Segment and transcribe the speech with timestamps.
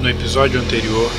[0.00, 1.10] no episódio anterior.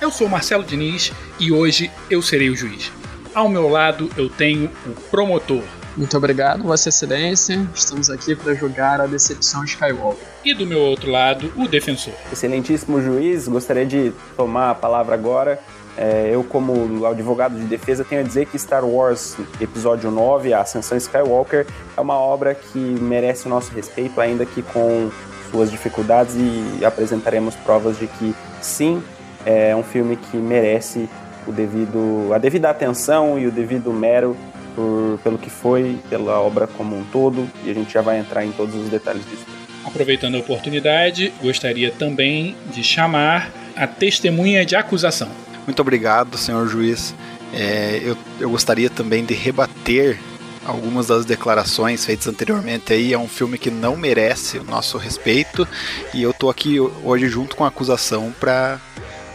[0.00, 2.90] Eu sou Marcelo Diniz e hoje eu serei o juiz.
[3.34, 5.62] Ao meu lado eu tenho o promotor.
[5.96, 7.68] Muito obrigado, Vossa Excelência.
[7.74, 10.26] Estamos aqui para julgar a decepção Skywalker.
[10.44, 12.14] E do meu outro lado, o defensor.
[12.32, 15.60] Excelentíssimo juiz, gostaria de tomar a palavra agora.
[15.96, 20.62] É, eu, como advogado de defesa, tenho a dizer que Star Wars Episódio 9, A
[20.62, 25.10] Ascensão Skywalker, é uma obra que merece o nosso respeito, ainda que com
[25.50, 29.02] suas dificuldades, e apresentaremos provas de que sim,
[29.46, 31.08] é um filme que merece
[31.46, 34.36] o devido, a devida atenção e o devido mero
[34.74, 38.44] por, pelo que foi, pela obra como um todo, e a gente já vai entrar
[38.44, 39.46] em todos os detalhes disso.
[39.84, 45.28] Aproveitando a oportunidade, gostaria também de chamar a testemunha de acusação.
[45.66, 47.14] Muito obrigado, senhor juiz.
[47.52, 50.18] É, eu, eu gostaria também de rebater
[50.64, 53.12] algumas das declarações feitas anteriormente aí.
[53.12, 55.66] É um filme que não merece o nosso respeito
[56.12, 58.80] e eu tô aqui hoje junto com a acusação para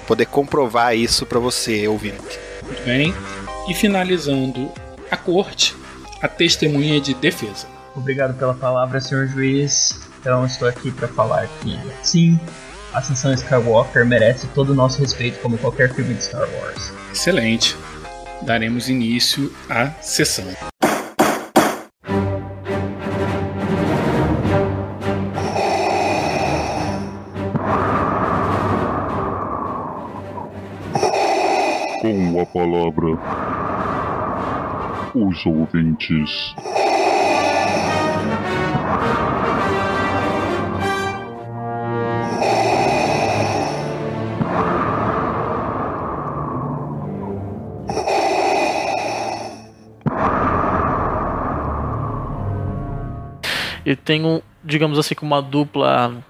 [0.07, 2.39] poder comprovar isso para você, ouvinte.
[2.63, 3.13] Muito bem.
[3.67, 4.71] E finalizando
[5.09, 5.75] a corte,
[6.21, 7.67] a testemunha de defesa.
[7.95, 9.99] Obrigado pela palavra, senhor juiz.
[10.19, 12.39] Então, estou aqui para falar que sim,
[12.93, 16.91] Ascensão Skywalker merece todo o nosso respeito, como qualquer filme de Star Wars.
[17.11, 17.75] Excelente.
[18.41, 20.45] Daremos início à sessão.
[32.01, 33.19] Com a palavra,
[35.13, 36.55] os ouvintes.
[53.89, 56.23] E tenho, digamos assim, uma dupla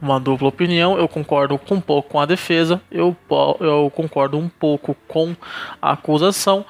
[0.00, 0.98] uma dupla opinião.
[0.98, 3.14] Eu concordo um pouco com a defesa, eu,
[3.60, 5.36] eu concordo um pouco com
[5.80, 6.64] a acusação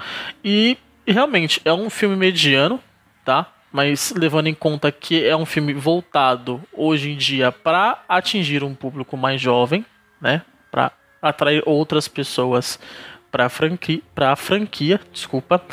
[0.45, 0.77] e
[1.07, 2.81] realmente é um filme mediano,
[3.25, 3.47] tá?
[3.73, 8.75] Mas levando em conta que é um filme voltado hoje em dia para atingir um
[8.75, 9.87] público mais jovem,
[10.21, 10.43] né?
[10.69, 10.91] Para
[11.23, 12.79] atrair outras pessoas
[13.31, 15.65] para franquia, para franquia, desculpa.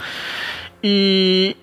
[0.84, 1.58] E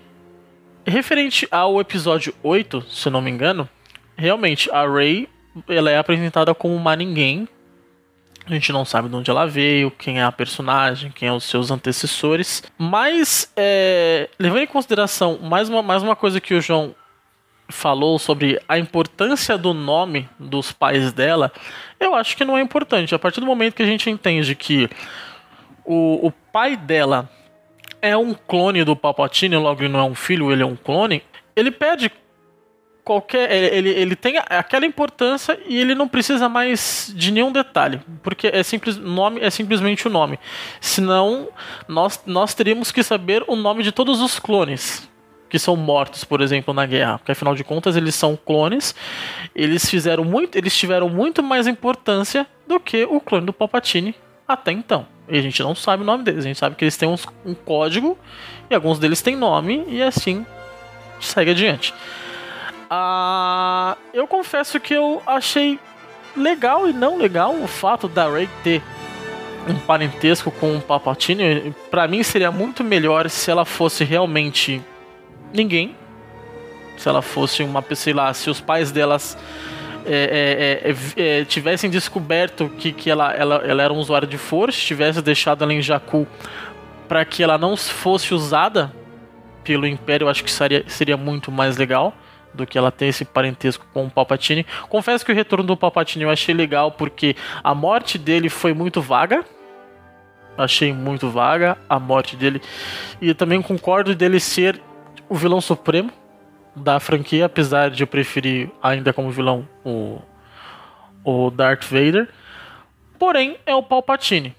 [0.89, 3.69] Referente ao episódio 8, se não me engano,
[4.17, 5.29] realmente a Rey
[5.69, 7.49] ela é apresentada como uma ninguém.
[8.47, 11.43] A gente não sabe de onde ela veio, quem é a personagem, quem é os
[11.43, 12.63] seus antecessores.
[12.79, 16.95] Mas, é, levando em consideração mais uma, mais uma coisa que o João
[17.69, 21.53] falou sobre a importância do nome dos pais dela,
[21.99, 23.13] eu acho que não é importante.
[23.13, 24.89] A partir do momento que a gente entende que
[25.85, 27.29] o, o pai dela
[28.01, 31.23] é um clone do Palpatine, logo ele não é um filho, ele é um clone,
[31.55, 32.11] ele perde
[33.07, 33.51] qualquer.
[33.73, 38.01] Ele, ele tem aquela importância e ele não precisa mais de nenhum detalhe.
[38.23, 40.39] Porque é simples, nome é simplesmente o nome.
[40.81, 41.49] Senão,
[41.87, 45.09] nós, nós teríamos que saber o nome de todos os clones
[45.49, 48.97] que são mortos, por exemplo, na guerra, porque afinal de contas eles são clones,
[49.55, 54.13] eles fizeram muito, eles tiveram muito mais importância do que o clone do Palpatine
[54.47, 55.07] até então.
[55.29, 57.27] E a gente não sabe o nome deles, a gente sabe que eles têm uns,
[57.45, 58.17] um código
[58.71, 60.47] e alguns deles têm nome e assim
[61.21, 61.93] segue adiante.
[62.89, 65.79] Ah, eu confesso que eu achei
[66.37, 68.83] legal e não legal o fato da Rey ter
[69.69, 71.75] um parentesco com o Palpatine.
[71.91, 74.81] Para mim seria muito melhor se ela fosse realmente
[75.53, 75.97] ninguém.
[76.97, 79.37] Se ela fosse uma, sei lá, se os pais delas
[80.07, 84.39] é, é, é, é, tivessem descoberto que, que ela, ela, ela era um usuário de
[84.39, 86.27] força, tivesse deixado ela em Jakku
[87.09, 88.93] para que ela não fosse usada
[89.65, 92.15] pelo Império, eu acho que seria, seria muito mais legal
[92.55, 94.65] do que ela ter esse parentesco com o Palpatine.
[94.89, 99.03] Confesso que o retorno do Palpatine eu achei legal porque a morte dele foi muito
[99.03, 99.45] vaga.
[100.57, 102.63] Achei muito vaga a morte dele.
[103.21, 104.81] E também concordo dele ser
[105.29, 106.11] o vilão supremo
[106.77, 110.21] da franquia, apesar de eu preferir ainda como vilão o,
[111.25, 112.29] o Darth Vader.
[113.19, 114.55] Porém, é o Palpatine.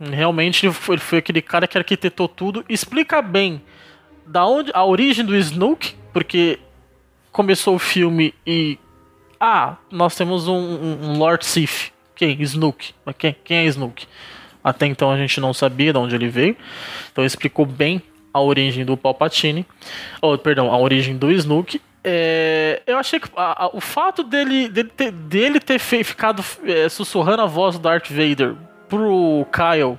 [0.00, 2.64] Realmente ele foi, ele foi aquele cara que arquitetou tudo.
[2.68, 3.62] Explica bem
[4.26, 6.58] da onde a origem do Snoke, porque
[7.30, 8.76] começou o filme e
[9.38, 11.92] ah, nós temos um, um, um Lord Sith.
[12.16, 12.40] Quem?
[12.42, 12.92] Snoke.
[13.04, 14.06] Mas quem, quem é Snoke?
[14.62, 16.56] Até então a gente não sabia de onde ele veio.
[17.10, 19.66] Então explicou bem a origem do Palpatine,
[20.20, 21.80] ou perdão, a origem do Snoke.
[22.04, 26.44] É, eu achei que a, a, o fato dele, dele ter, dele ter fe, ficado
[26.64, 28.54] é, sussurrando a voz do Darth Vader
[28.88, 29.98] pro Kyle,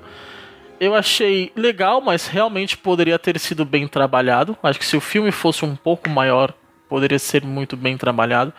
[0.80, 4.58] eu achei legal, mas realmente poderia ter sido bem trabalhado.
[4.62, 6.54] Acho que se o filme fosse um pouco maior,
[6.90, 8.54] poderia ser muito bem trabalhado.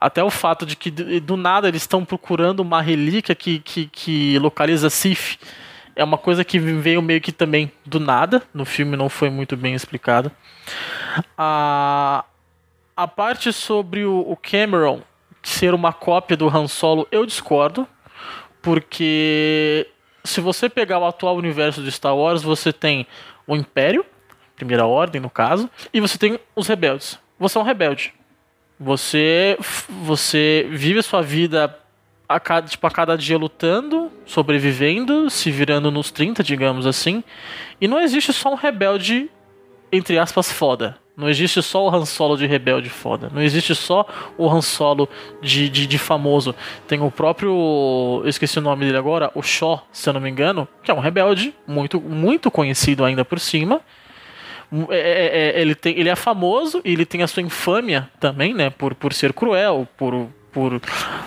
[0.00, 4.38] Até o fato de que do nada eles estão procurando uma relíquia que, que, que
[4.38, 5.36] localiza Sif.
[5.96, 8.42] É uma coisa que veio meio que também do nada.
[8.52, 10.30] No filme não foi muito bem explicado.
[11.36, 12.24] A,
[12.94, 15.00] a parte sobre o, o Cameron
[15.42, 17.88] ser uma cópia do Han Solo, eu discordo.
[18.60, 19.88] Porque
[20.24, 23.06] se você pegar o atual universo de Star Wars, você tem
[23.46, 24.04] o Império,
[24.56, 27.18] Primeira Ordem no caso, e você tem os rebeldes.
[27.38, 28.12] Você é um rebelde.
[28.78, 29.56] Você
[29.88, 31.78] você vive a sua vida
[32.28, 37.22] a cada, tipo, a cada dia lutando, sobrevivendo, se virando nos 30, digamos assim.
[37.80, 39.30] E não existe só um rebelde,
[39.92, 40.98] entre aspas, foda.
[41.16, 43.30] Não existe só o Han Solo de rebelde foda.
[43.32, 44.06] Não existe só
[44.36, 45.08] o Han Solo
[45.40, 46.54] de, de, de, famoso.
[46.86, 48.20] Tem o próprio.
[48.22, 50.94] Eu esqueci o nome dele agora, o Shaw, se eu não me engano, que é
[50.94, 53.80] um rebelde muito, muito conhecido ainda por cima.
[54.90, 58.52] É, é, é, ele, tem, ele é famoso e ele tem a sua infâmia também,
[58.52, 58.68] né?
[58.68, 60.80] Por, por ser cruel, por, por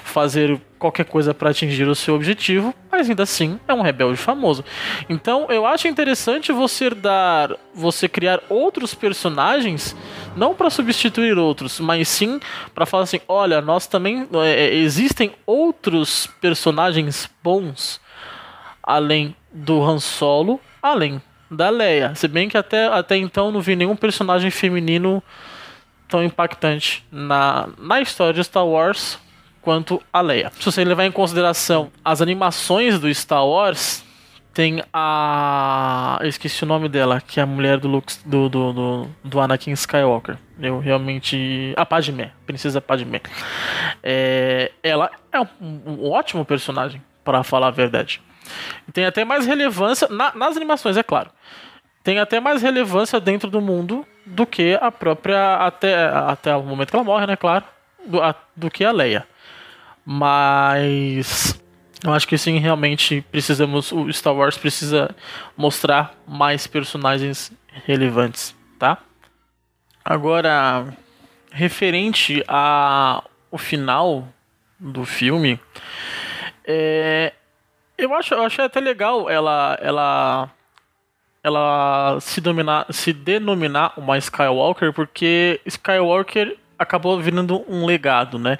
[0.03, 4.65] fazer qualquer coisa para atingir o seu objetivo, mas ainda assim é um rebelde famoso.
[5.07, 9.95] Então eu acho interessante você dar, você criar outros personagens,
[10.35, 12.39] não para substituir outros, mas sim
[12.73, 18.01] para falar assim, olha, nós também é, existem outros personagens bons
[18.81, 21.21] além do Han Solo, além
[21.51, 22.15] da Leia.
[22.15, 25.21] Se bem que até, até então não vi nenhum personagem feminino
[26.09, 29.17] tão impactante na, na história de Star Wars
[29.61, 30.51] quanto a Leia.
[30.59, 34.03] Se você levar em consideração as animações do Star Wars,
[34.53, 36.17] tem a.
[36.21, 39.39] Eu esqueci o nome dela, que é a mulher do Luke, do, do, do, do
[39.39, 40.37] Anakin Skywalker.
[40.59, 41.73] Eu realmente.
[41.77, 43.21] A Padmé, Princesa Padmé.
[44.03, 44.71] É...
[44.81, 48.21] Ela é um, um ótimo personagem, para falar a verdade.
[48.91, 51.29] Tem até mais relevância, na, nas animações, é claro.
[52.03, 55.55] Tem até mais relevância dentro do mundo do que a própria.
[55.55, 57.35] Até, até o momento que ela morre, né?
[57.35, 57.65] Claro.
[58.05, 59.27] Do, a, do que a Leia.
[60.05, 61.59] Mas.
[62.03, 63.91] Eu acho que sim, realmente precisamos.
[63.91, 65.13] O Star Wars precisa
[65.57, 67.51] mostrar mais personagens
[67.85, 68.97] relevantes, tá?
[70.03, 70.87] Agora,
[71.51, 74.27] referente a o final
[74.79, 75.59] do filme,
[76.65, 77.33] é,
[77.97, 80.49] eu acho, eu achei até legal ela, ela,
[81.43, 88.59] ela se dominar, se denominar uma Skywalker, porque Skywalker acabou virando um legado, né?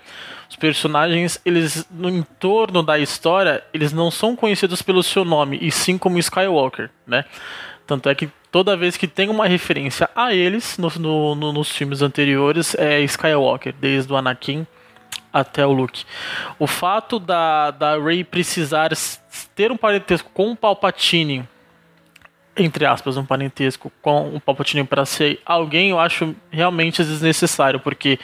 [0.49, 5.71] Os personagens, eles no entorno da história, eles não são conhecidos pelo seu nome, e
[5.71, 7.25] sim como Skywalker, né?
[7.85, 11.69] Tanto é que toda vez que tem uma referência a eles no, no, no, nos
[11.71, 14.65] filmes anteriores é Skywalker, desde o Anakin
[15.31, 16.05] até o Luke.
[16.57, 18.91] O fato da, da Rey precisar
[19.55, 21.47] ter um parentesco com o Palpatine,
[22.59, 28.19] entre aspas, um parentesco com o Palpatine para ser alguém, eu acho realmente desnecessário, porque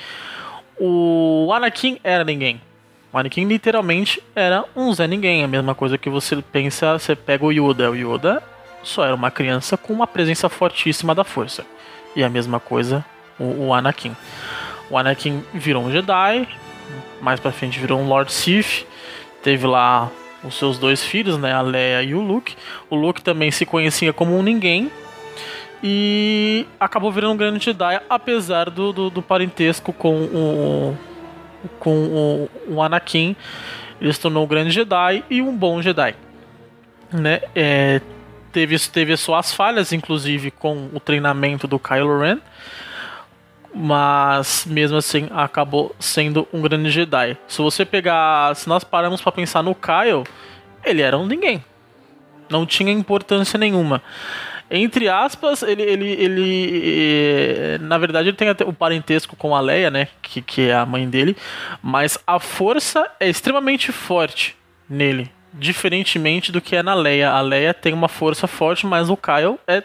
[0.78, 2.62] o Anakin era ninguém.
[3.12, 5.42] O Anakin literalmente era um Zé Ninguém.
[5.42, 7.90] A mesma coisa que você pensa, você pega o Yoda.
[7.90, 8.44] O Yoda
[8.84, 11.66] só era uma criança com uma presença fortíssima da força.
[12.14, 13.06] E a mesma coisa
[13.40, 14.14] o, o Anakin.
[14.90, 16.48] O Anakin virou um Jedi,
[17.22, 18.86] mais pra frente virou um Lord Sith,
[19.42, 20.12] teve lá
[20.46, 22.56] os seus dois filhos, né, a Leia e o Luke.
[22.90, 24.92] O Luke também se conhecia como um ninguém
[25.84, 30.98] e acabou virando um grande Jedi, apesar do, do, do parentesco com o
[31.80, 33.36] com o, o, Anakin.
[34.00, 36.16] Ele se tornou um grande Jedi e um bom Jedi,
[37.12, 37.42] né?
[37.56, 38.02] É,
[38.52, 42.40] teve teve suas falhas, inclusive com o treinamento do Kylo Ren
[43.76, 47.38] mas mesmo assim acabou sendo um grande Jedi.
[47.46, 50.24] Se você pegar, se nós paramos para pensar no Kyle,
[50.84, 51.64] ele era um ninguém,
[52.50, 54.02] não tinha importância nenhuma.
[54.72, 59.60] Entre aspas, ele, ele, ele eh, na verdade ele tem até o parentesco com a
[59.60, 61.38] Leia, né, que, que é a mãe dele,
[61.84, 64.56] mas a força é extremamente forte
[64.90, 67.30] nele, diferentemente do que é na Leia.
[67.30, 69.84] A Leia tem uma força forte, mas o Kyle é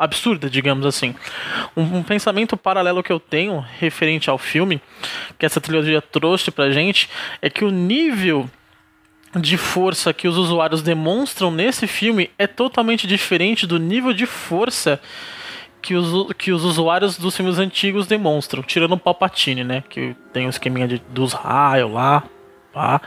[0.00, 1.14] absurda, digamos assim.
[1.76, 4.80] Um, um, pensamento paralelo que eu tenho referente ao filme,
[5.38, 7.08] que essa trilogia trouxe pra gente,
[7.42, 8.48] é que o nível
[9.38, 15.00] de força que os usuários demonstram nesse filme é totalmente diferente do nível de força
[15.82, 19.84] que os, que os usuários dos filmes antigos demonstram, tirando o Palpatine, né?
[19.88, 22.24] Que tem o esqueminha de, dos raios lá.
[22.72, 23.00] Pá.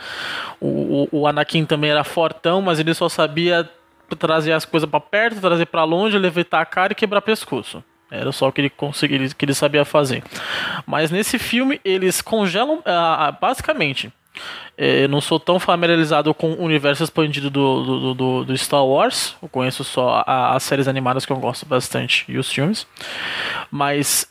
[0.60, 3.70] O, o, o Anakin também era fortão, mas ele só sabia
[4.16, 7.84] trazer as coisas para perto, trazer para longe, levitar a cara e quebrar pescoço.
[8.12, 10.24] Era só o que ele conseguia, que ele sabia fazer.
[10.86, 14.12] Mas nesse filme eles congelam, ah, ah basicamente.
[14.78, 19.36] É, eu não sou tão familiarizado com o universo expandido do, do, do, Star Wars.
[19.42, 22.88] Eu conheço só a, as séries animadas que eu gosto bastante e os filmes.
[23.72, 24.28] Mas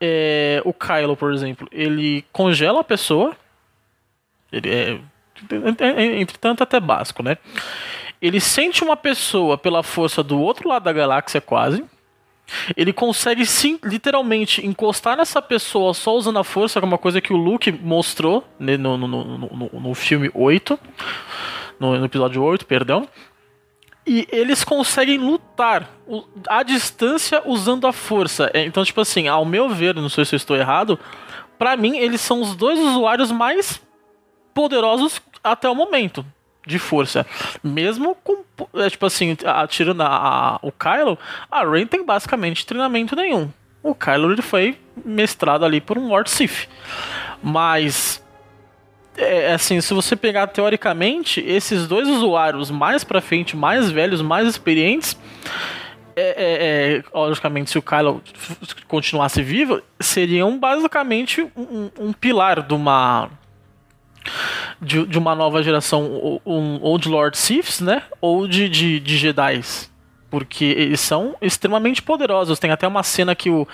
[0.00, 3.36] é, o Kylo, por exemplo, ele congela a pessoa.
[4.50, 4.98] Ele é,
[6.20, 7.38] entretanto, até básico, né?
[8.22, 11.84] Ele sente uma pessoa pela força do outro lado da galáxia, quase.
[12.76, 17.20] Ele consegue sim, literalmente encostar nessa pessoa só usando a força, que é uma coisa
[17.20, 20.78] que o Luke mostrou né, no, no, no, no, filme 8.
[21.80, 23.08] No, no episódio 8, perdão
[24.04, 25.88] e eles conseguem lutar
[26.48, 28.50] à distância usando a força.
[28.52, 30.98] É, então, tipo assim, ao meu ver, não sei se eu estou errado,
[31.56, 33.80] para mim eles são os dois usuários mais
[34.52, 36.26] poderosos até o momento
[36.66, 37.26] de força.
[37.62, 38.42] Mesmo com,
[38.74, 41.18] é, tipo assim, atirando a, a, o Kylo,
[41.50, 43.50] a Rey tem basicamente treinamento nenhum.
[43.82, 46.68] O Kylo ele foi mestrado ali por um Lord Sith.
[47.42, 48.22] Mas
[49.16, 54.22] é, é, assim, se você pegar teoricamente, esses dois usuários mais pra frente, mais velhos,
[54.22, 55.18] mais experientes,
[56.14, 58.22] é, é, é, logicamente, se o Kylo
[58.86, 63.30] continuasse vivo, seriam basicamente um, um pilar de uma
[64.80, 68.02] de, de, uma nova geração, um, ou de Lord Siths, né?
[68.20, 69.90] Ou de, de, de Jedi's.
[70.30, 72.58] Porque eles são extremamente poderosos.
[72.58, 73.66] Tem até uma cena que o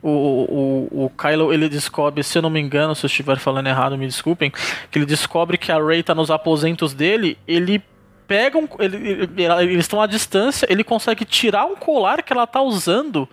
[0.00, 3.66] o, o, o Kylo ele descobre, se eu não me engano, se eu estiver falando
[3.66, 4.52] errado, me desculpem,
[4.92, 7.82] que ele descobre que a Rey tá nos aposentos dele, ele
[8.24, 12.46] pega um, ele, ele, eles estão à distância, ele consegue tirar um colar que ela
[12.46, 13.28] tá usando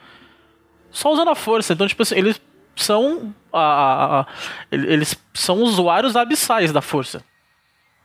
[0.96, 1.74] só usando a força.
[1.74, 2.42] Então, tipo assim, eles
[2.76, 4.28] são a, a, a,
[4.72, 7.24] eles são usuários abissais da força.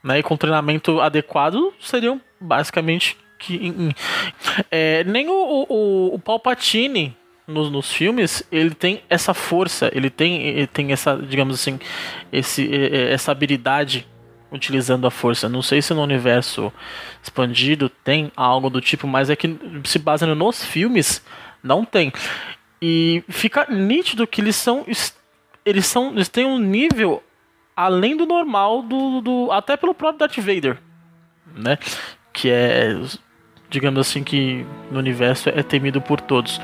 [0.03, 0.21] Né?
[0.21, 3.73] E com treinamento adequado seriam basicamente que
[4.71, 10.43] é, nem o, o, o Palpatine nos, nos filmes, ele tem essa força, ele tem,
[10.43, 11.79] ele tem essa, digamos assim,
[12.33, 12.71] esse,
[13.11, 14.07] essa habilidade
[14.53, 15.49] utilizando a força.
[15.49, 16.73] Não sei se no universo
[17.23, 21.23] expandido tem algo do tipo, mas é que se baseando nos filmes,
[21.63, 22.13] não tem.
[22.83, 24.87] E fica nítido que eles são
[25.65, 27.23] eles são eles têm um nível
[27.77, 30.79] além do normal do, do até pelo próprio Darth Vader,
[31.55, 31.79] né?
[32.33, 32.99] Que é
[33.69, 36.61] digamos assim que no universo é temido por todos.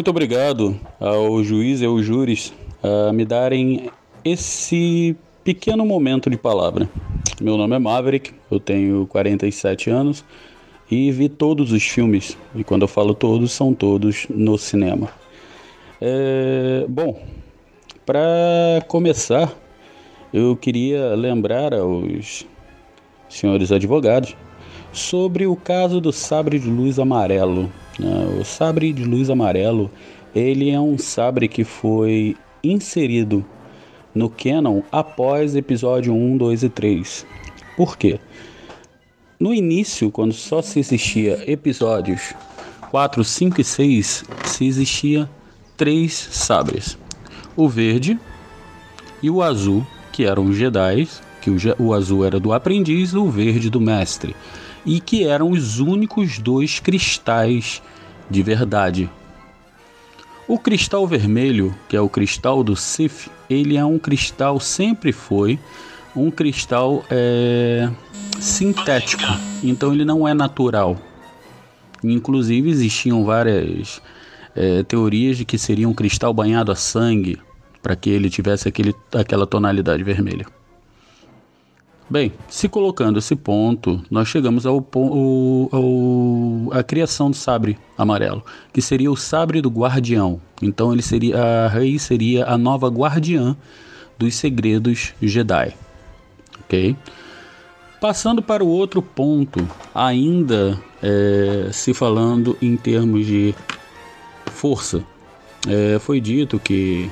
[0.00, 3.90] Muito obrigado ao juiz e aos júris a me darem
[4.24, 5.14] esse
[5.44, 6.88] pequeno momento de palavra.
[7.38, 10.24] Meu nome é Maverick, eu tenho 47 anos
[10.90, 12.34] e vi todos os filmes.
[12.54, 15.10] E quando eu falo todos, são todos no cinema.
[16.00, 17.20] É, bom,
[18.06, 19.52] para começar,
[20.32, 22.46] eu queria lembrar aos
[23.28, 24.34] senhores advogados
[24.94, 27.70] sobre o caso do sabre de luz amarelo?
[27.98, 29.90] O sabre de luz amarelo,
[30.34, 33.44] ele é um sabre que foi inserido
[34.14, 37.26] no canon após episódio 1, 2 e 3.
[37.76, 38.20] Por quê?
[39.38, 42.34] No início, quando só se existia episódios
[42.90, 45.28] 4, 5 e 6, se existia
[45.76, 46.98] três sabres.
[47.56, 48.18] O verde
[49.22, 51.08] e o azul, que eram os Jedi,
[51.40, 54.34] que o, o azul era do aprendiz, o verde do mestre
[54.84, 57.82] e que eram os únicos dois cristais
[58.28, 59.10] de verdade.
[60.46, 65.58] O cristal vermelho, que é o cristal do Sif, ele é um cristal, sempre foi
[66.14, 67.88] um cristal é,
[68.40, 69.22] sintético,
[69.62, 70.96] então ele não é natural.
[72.02, 74.02] Inclusive existiam várias
[74.56, 77.38] é, teorias de que seria um cristal banhado a sangue
[77.82, 80.46] para que ele tivesse aquele, aquela tonalidade vermelha.
[82.10, 84.84] Bem, se colocando esse ponto, nós chegamos ao,
[85.70, 90.40] ao, a criação do sabre amarelo, que seria o sabre do guardião.
[90.60, 93.56] Então ele seria a Rei seria a nova guardiã
[94.18, 95.72] dos segredos Jedi.
[96.64, 96.96] Ok?
[98.00, 99.64] Passando para o outro ponto,
[99.94, 103.54] ainda é, se falando em termos de
[104.46, 105.04] força,
[105.68, 107.08] é, foi dito que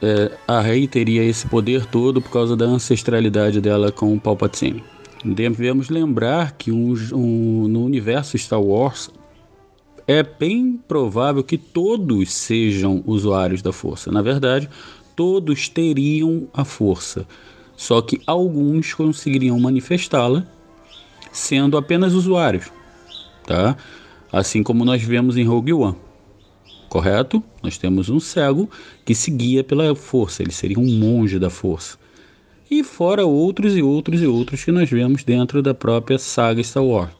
[0.00, 4.82] é, a Rey teria esse poder todo por causa da ancestralidade dela com o Palpatine.
[5.24, 9.10] Devemos lembrar que um, um, no universo Star Wars
[10.06, 14.12] é bem provável que todos sejam usuários da força.
[14.12, 14.68] Na verdade,
[15.16, 17.26] todos teriam a força,
[17.76, 20.46] só que alguns conseguiriam manifestá-la
[21.32, 22.70] sendo apenas usuários,
[23.44, 23.76] tá?
[24.32, 26.07] Assim como nós vemos em Rogue One
[26.88, 27.42] correto?
[27.62, 28.68] Nós temos um cego
[29.04, 31.98] que se guia pela força, ele seria um monge da força.
[32.70, 36.84] E fora outros e outros e outros que nós vemos dentro da própria saga Star
[36.84, 37.12] Wars.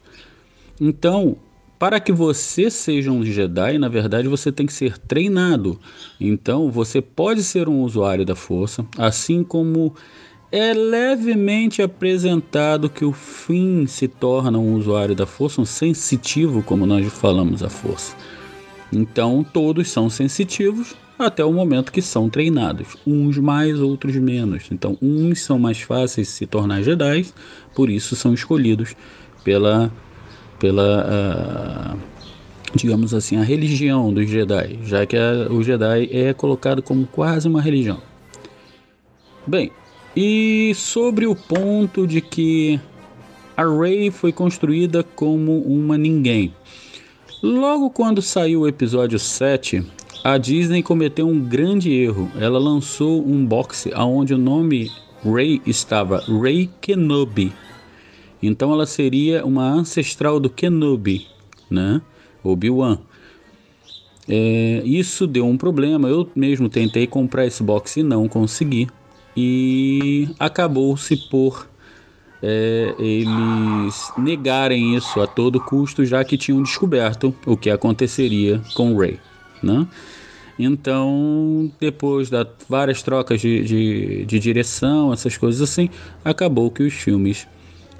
[0.80, 1.36] Então,
[1.78, 5.78] para que você seja um Jedi, na verdade você tem que ser treinado.
[6.20, 9.94] Então, você pode ser um usuário da força, assim como
[10.50, 16.86] é levemente apresentado que o Finn se torna um usuário da força, um sensitivo, como
[16.86, 18.16] nós falamos a força.
[18.92, 24.64] Então, todos são sensitivos até o momento que são treinados, uns mais, outros menos.
[24.70, 27.26] Então, uns são mais fáceis de se tornar Jedi,
[27.74, 28.94] por isso são escolhidos
[29.42, 29.92] pela
[30.58, 31.98] pela uh,
[32.74, 37.48] digamos assim a religião dos Jedi, já que a, o Jedi é colocado como quase
[37.48, 38.00] uma religião.
[39.46, 39.70] Bem,
[40.16, 42.80] e sobre o ponto de que
[43.56, 46.52] a Rey foi construída como uma ninguém.
[47.40, 49.86] Logo quando saiu o episódio 7,
[50.24, 52.28] a Disney cometeu um grande erro.
[52.36, 54.90] Ela lançou um box onde o nome
[55.22, 57.52] Rey estava Rey Kenobi.
[58.42, 61.28] Então ela seria uma ancestral do Kenobi,
[61.70, 62.02] né?
[62.42, 62.98] Obi-Wan.
[64.28, 66.08] É, isso deu um problema.
[66.08, 68.88] Eu mesmo tentei comprar esse box e não consegui.
[69.36, 71.68] E acabou-se por
[72.42, 78.94] é, eles negarem isso a todo custo, já que tinham descoberto o que aconteceria com
[78.94, 79.18] o Ray.
[79.62, 79.86] Né?
[80.58, 85.88] Então, depois de várias trocas de, de, de, direção, essas coisas assim,
[86.24, 87.46] acabou que os filmes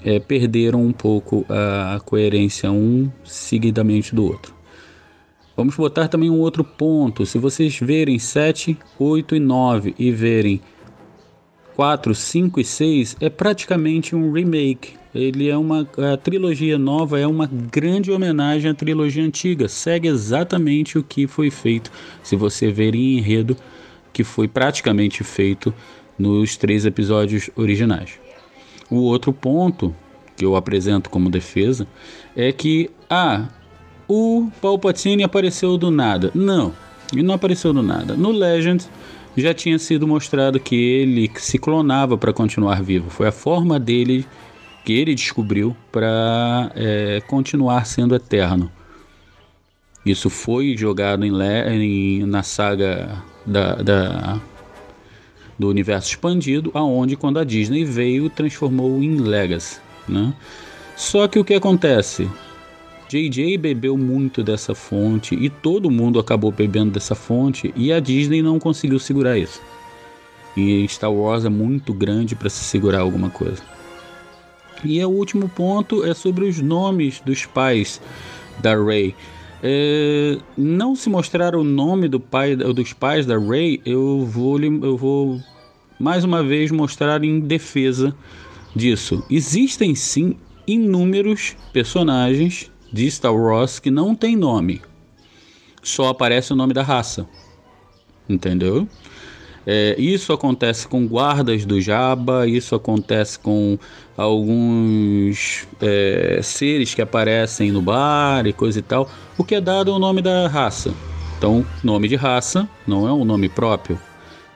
[0.03, 4.53] é, perderam um pouco a coerência um seguidamente do outro.
[5.55, 7.25] Vamos botar também um outro ponto.
[7.25, 10.61] Se vocês verem 7, 8 e 9 e verem
[11.79, 14.97] 4, 5 e 6 é praticamente um remake.
[15.15, 19.69] Ele é uma a trilogia nova é uma grande homenagem à trilogia antiga.
[19.69, 21.89] Segue exatamente o que foi feito.
[22.21, 23.55] Se você ver em enredo,
[24.11, 25.73] que foi praticamente feito
[26.17, 28.19] nos três episódios originais.
[28.91, 29.95] O outro ponto
[30.35, 31.87] que eu apresento como defesa
[32.35, 33.47] é que ah,
[34.05, 36.29] o Palpatine apareceu do nada.
[36.35, 36.73] Não,
[37.13, 38.15] ele não apareceu do nada.
[38.15, 38.89] No Legends
[39.35, 43.09] já tinha sido mostrado que ele se clonava para continuar vivo.
[43.09, 44.25] Foi a forma dele
[44.83, 48.71] que ele descobriu para é, continuar sendo eterno.
[50.05, 51.31] Isso foi jogado em,
[51.69, 54.41] em na saga da, da,
[55.57, 60.33] do universo expandido, aonde quando a Disney veio transformou em Legacy, né?
[60.95, 62.29] Só que o que acontece?
[63.09, 68.43] JJ bebeu muito dessa fonte e todo mundo acabou bebendo dessa fonte e a Disney
[68.43, 69.59] não conseguiu segurar isso.
[70.55, 73.63] E Star Wars é muito grande para se segurar alguma coisa.
[74.83, 77.99] E o último ponto é sobre os nomes dos pais
[78.59, 79.15] da Rey.
[79.63, 84.95] É, não se mostrar o nome do pai dos pais da Rey, eu vou eu
[84.95, 85.41] vou
[85.99, 88.15] mais uma vez mostrar em defesa
[88.75, 89.23] disso.
[89.31, 90.35] Existem sim
[90.67, 94.81] inúmeros personagens de Star Wars que não tem nome.
[95.81, 97.27] Só aparece o nome da raça.
[98.27, 98.87] Entendeu?
[99.65, 103.77] É, isso acontece com guardas do Jabba, isso acontece com
[104.17, 109.09] alguns é, seres que aparecem no bar e coisa e tal.
[109.37, 110.93] O que é dado é o nome da raça.
[111.37, 113.99] Então, nome de raça não é um nome próprio.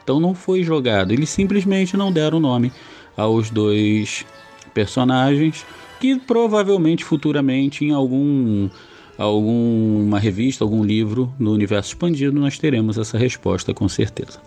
[0.03, 1.11] Então não foi jogado.
[1.11, 2.71] Eles simplesmente não deram nome
[3.15, 4.25] aos dois
[4.73, 5.65] personagens
[6.03, 8.69] que provavelmente futuramente em algum
[9.17, 14.41] alguma revista, algum livro no universo expandido nós teremos essa resposta com certeza.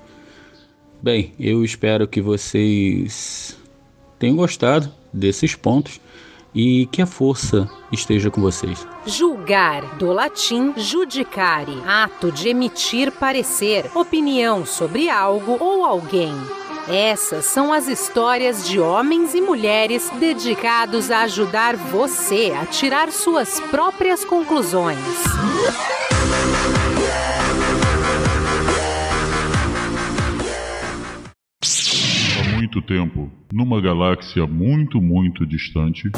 [1.01, 3.57] Bem, eu espero que vocês
[4.19, 5.99] tenham gostado desses pontos
[6.55, 8.87] e que a força esteja com vocês.
[9.07, 16.35] Julgar, do latim judicare, ato de emitir parecer, opinião sobre algo ou alguém.
[16.89, 23.59] Essas são as histórias de homens e mulheres dedicados a ajudar você a tirar suas
[23.59, 24.97] próprias conclusões.
[32.39, 36.13] Há muito tempo, numa galáxia muito, muito distante.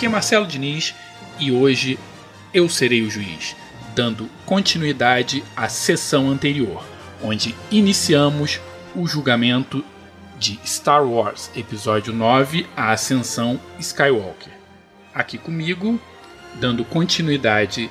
[0.00, 0.94] Aqui é Marcelo Diniz
[1.38, 1.98] e hoje
[2.54, 3.54] eu serei o juiz,
[3.94, 6.82] dando continuidade à sessão anterior,
[7.22, 8.58] onde iniciamos
[8.96, 9.84] o julgamento
[10.38, 14.54] de Star Wars Episódio 9 A Ascensão Skywalker.
[15.12, 16.00] Aqui comigo,
[16.54, 17.90] dando continuidade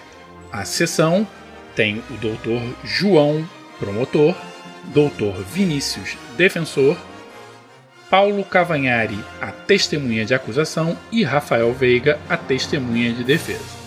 [0.52, 1.28] à sessão,
[1.76, 2.74] tem o Dr.
[2.84, 4.36] João, promotor,
[4.86, 5.44] Dr.
[5.54, 6.98] Vinícius, defensor,
[8.10, 13.78] Paulo Cavanhari, a testemunha de acusação, e Rafael Veiga, a testemunha de defesa.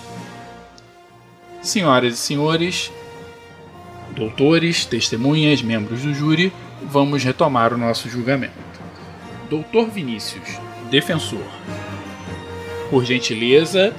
[1.60, 2.92] Senhoras e senhores,
[4.12, 8.54] doutores, testemunhas, membros do júri, vamos retomar o nosso julgamento.
[9.50, 10.56] Doutor Vinícius,
[10.88, 11.44] defensor,
[12.90, 13.92] por gentileza,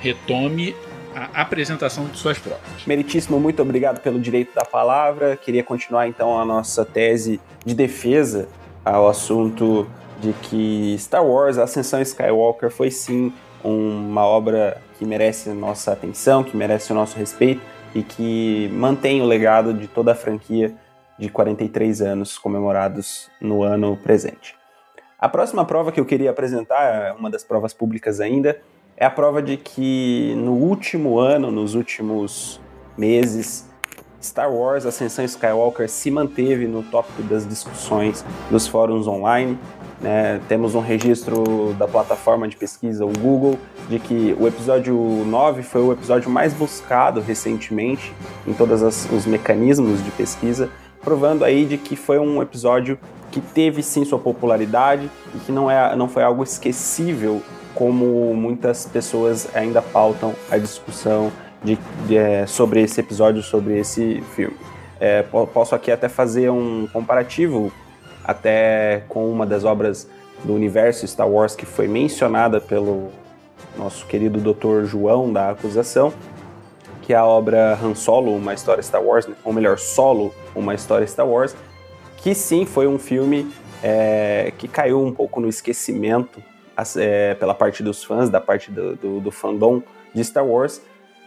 [0.00, 0.74] retome
[1.14, 2.86] a apresentação de suas provas.
[2.86, 5.36] Meritíssimo, muito obrigado pelo direito da palavra.
[5.36, 8.48] Queria continuar então a nossa tese de defesa
[8.86, 9.84] ao assunto
[10.20, 13.32] de que Star Wars, a Ascensão Skywalker, foi sim
[13.64, 17.60] uma obra que merece nossa atenção, que merece o nosso respeito
[17.92, 20.72] e que mantém o legado de toda a franquia
[21.18, 24.54] de 43 anos comemorados no ano presente.
[25.18, 28.60] A próxima prova que eu queria apresentar, uma das provas públicas ainda,
[28.96, 32.60] é a prova de que no último ano, nos últimos
[32.96, 33.65] meses,
[34.26, 39.58] Star Wars Ascensão Skywalker se manteve no tópico das discussões dos fóruns online.
[40.00, 40.40] Né?
[40.48, 43.58] Temos um registro da plataforma de pesquisa, o Google,
[43.88, 44.94] de que o episódio
[45.26, 48.12] 9 foi o episódio mais buscado recentemente
[48.46, 50.68] em todos os mecanismos de pesquisa,
[51.02, 52.98] provando aí de que foi um episódio
[53.30, 57.42] que teve sim sua popularidade e que não, é, não foi algo esquecível
[57.74, 61.30] como muitas pessoas ainda pautam a discussão
[61.66, 64.56] de, de, é, sobre esse episódio, sobre esse filme.
[65.00, 67.72] É, posso aqui até fazer um comparativo
[68.24, 70.08] até com uma das obras
[70.44, 73.10] do universo Star Wars que foi mencionada pelo
[73.76, 74.84] nosso querido Dr.
[74.84, 76.12] João da acusação,
[77.02, 79.34] que é a obra Han Solo, uma história Star Wars, né?
[79.44, 81.54] ou melhor, Solo, uma história Star Wars,
[82.18, 83.50] que sim foi um filme
[83.82, 86.42] é, que caiu um pouco no esquecimento
[86.96, 89.82] é, pela parte dos fãs, da parte do, do, do fandom
[90.14, 90.80] de Star Wars,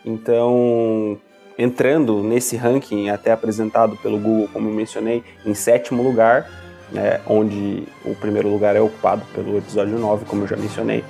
[0.06, 1.18] então,
[1.58, 6.50] entrando nesse ranking, até apresentado pelo Google, como eu mencionei, em sétimo lugar,
[6.92, 11.04] né, onde o primeiro lugar é ocupado pelo episódio 9, como eu já mencionei.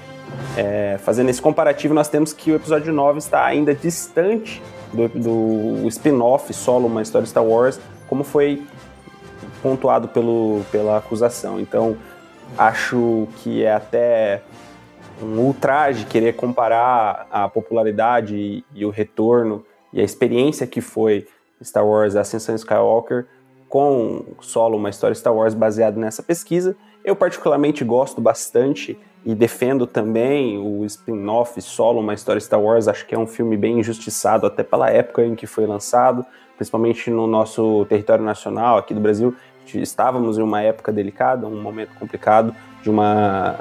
[0.57, 4.61] É, fazendo esse comparativo, nós temos que o episódio 9 está ainda distante
[4.93, 8.63] do, do spin-off solo Uma História Star Wars, como foi
[9.61, 11.59] pontuado pelo, pela acusação.
[11.59, 11.97] Então,
[12.57, 14.41] acho que é até
[15.21, 21.27] um ultraje querer comparar a popularidade e, e, o retorno e a experiência que foi
[21.63, 23.25] Star Wars Ascensão Skywalker
[23.67, 26.75] com solo uma história Star Wars baseado nessa pesquisa.
[27.03, 32.87] Eu particularmente gosto bastante e defendo também o spin-off solo uma história Star Wars.
[32.87, 37.09] Acho que é um filme bem injustiçado até pela época em que foi lançado, principalmente
[37.11, 39.35] no nosso território nacional aqui do Brasil.
[39.75, 43.59] Estávamos em uma época delicada, um momento complicado de uma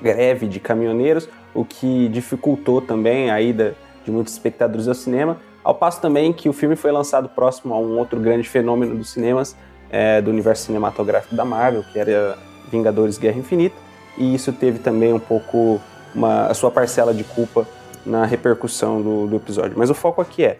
[0.00, 5.74] greve de caminhoneiros, o que dificultou também a ida de muitos espectadores ao cinema, ao
[5.74, 9.56] passo também que o filme foi lançado próximo a um outro grande fenômeno dos cinemas,
[9.90, 12.38] é, do universo cinematográfico da Marvel, que era
[12.70, 13.76] Vingadores Guerra Infinita,
[14.16, 15.80] e isso teve também um pouco
[16.14, 17.66] uma, a sua parcela de culpa
[18.04, 19.74] na repercussão do, do episódio.
[19.76, 20.58] Mas o foco aqui é: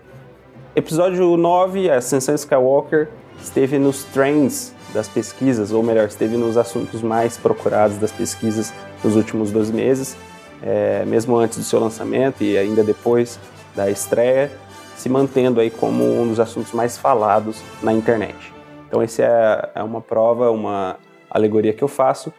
[0.75, 3.09] episódio 9, a Ascensão Skywalker,
[3.41, 8.73] esteve nos trends das pesquisas, ou melhor, esteve nos assuntos mais procurados das pesquisas
[9.05, 10.17] nos últimos 12 meses,
[10.63, 13.39] é, mesmo antes do seu lançamento e ainda depois
[13.75, 14.51] da estreia,
[14.97, 18.53] se mantendo aí como um dos assuntos mais falados na internet.
[18.89, 20.97] Então esse é, é uma prova, uma
[21.31, 22.33] alegoria que eu faço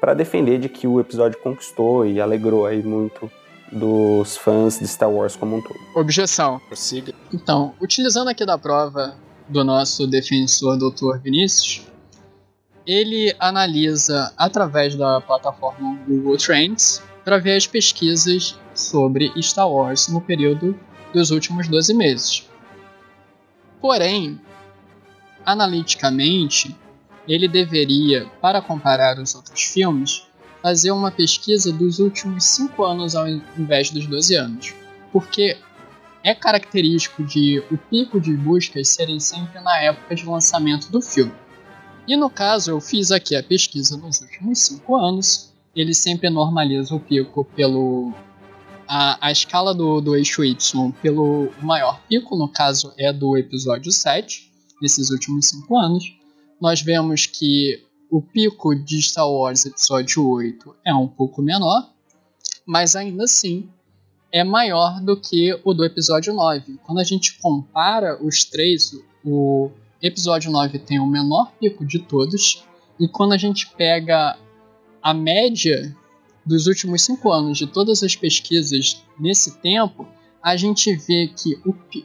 [0.00, 3.30] para defender de que o episódio conquistou e alegrou aí muito
[3.70, 5.78] dos fãs de Star Wars como um todo.
[5.94, 6.60] Objeção.
[6.66, 7.14] Prossiga.
[7.32, 9.14] Então, utilizando aqui da prova
[9.48, 11.18] do nosso defensor Dr.
[11.22, 11.86] Vinícius,
[12.90, 20.20] ele analisa através da plataforma Google Trends para ver as pesquisas sobre Star Wars no
[20.20, 20.76] período
[21.14, 22.48] dos últimos 12 meses.
[23.80, 24.40] Porém,
[25.46, 26.76] analiticamente,
[27.28, 30.26] ele deveria, para comparar os outros filmes,
[30.60, 34.74] fazer uma pesquisa dos últimos 5 anos ao invés dos 12 anos,
[35.12, 35.56] porque
[36.24, 41.32] é característico de o pico de buscas serem sempre na época de lançamento do filme.
[42.10, 45.52] E no caso, eu fiz aqui a pesquisa nos últimos 5 anos.
[45.76, 48.12] Ele sempre normaliza o pico pelo.
[48.88, 53.92] A, a escala do, do eixo Y pelo maior pico, no caso é do episódio
[53.92, 54.50] 7,
[54.82, 56.02] nesses últimos 5 anos.
[56.60, 61.92] Nós vemos que o pico de Star Wars Episódio 8 é um pouco menor,
[62.66, 63.70] mas ainda assim
[64.32, 66.76] é maior do que o do episódio 9.
[66.84, 69.70] Quando a gente compara os três, o
[70.02, 72.64] episódio 9 tem o menor pico de todos.
[72.98, 74.38] E quando a gente pega
[75.02, 75.96] a média
[76.44, 80.06] dos últimos 5 anos de todas as pesquisas nesse tempo,
[80.42, 81.58] a gente vê que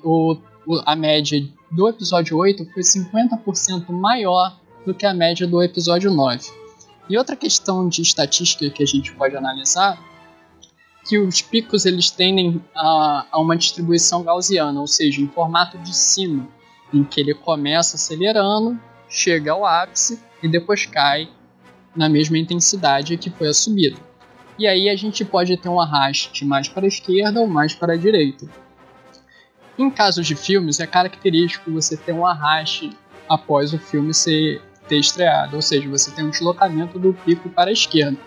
[0.03, 5.62] o, o, a média do episódio 8 foi 50% maior do que a média do
[5.62, 6.47] episódio 9.
[7.10, 9.99] E outra questão de estatística que a gente pode analisar
[11.08, 15.95] que os picos eles tendem a, a uma distribuição gaussiana, ou seja, em formato de
[15.95, 16.51] sino,
[16.95, 18.79] em que ele começa acelerando,
[19.10, 21.29] chega ao ápice e depois cai
[21.95, 23.97] na mesma intensidade que foi a subida.
[24.58, 27.93] E aí a gente pode ter um arraste mais para a esquerda ou mais para
[27.93, 28.47] a direita.
[29.77, 32.91] Em casos de filmes, é característico você ter um arraste
[33.27, 37.71] após o filme ser ter estreado, ou seja, você tem um deslocamento do pico para
[37.71, 38.17] a esquerda.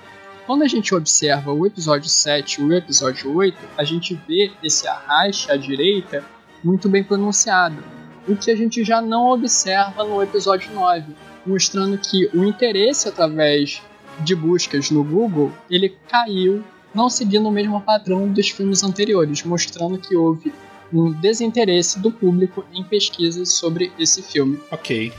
[0.44, 4.88] Quando a gente observa o episódio 7 e o episódio 8, a gente vê esse
[4.88, 6.24] arraste à direita
[6.64, 7.82] muito bem pronunciado,
[8.28, 11.14] o que a gente já não observa no episódio 9,
[11.46, 13.82] mostrando que o interesse através
[14.20, 16.62] de buscas no Google, ele caiu,
[16.94, 20.52] não seguindo o mesmo padrão dos filmes anteriores, mostrando que houve
[20.92, 24.58] um desinteresse do público em pesquisas sobre esse filme.
[24.70, 25.12] Ok.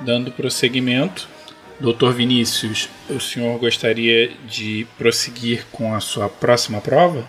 [0.00, 1.28] Dando prosseguimento,
[1.78, 7.28] Doutor Vinícius, o senhor gostaria de prosseguir com a sua próxima prova?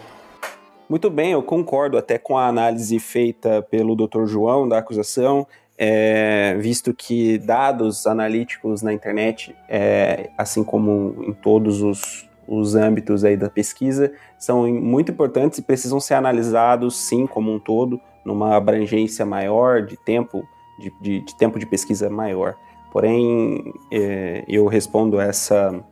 [0.89, 4.26] Muito bem, eu concordo até com a análise feita pelo Dr.
[4.26, 5.45] João da acusação,
[5.78, 13.26] é, visto que dados analíticos na internet, é, assim como em todos os, os âmbitos
[13.26, 18.56] aí da pesquisa, são muito importantes e precisam ser analisados, sim, como um todo, numa
[18.56, 20.47] abrangência maior de tempo,
[20.80, 22.56] de, de, de tempo de pesquisa maior.
[22.93, 25.84] Porém, é, eu respondo essa,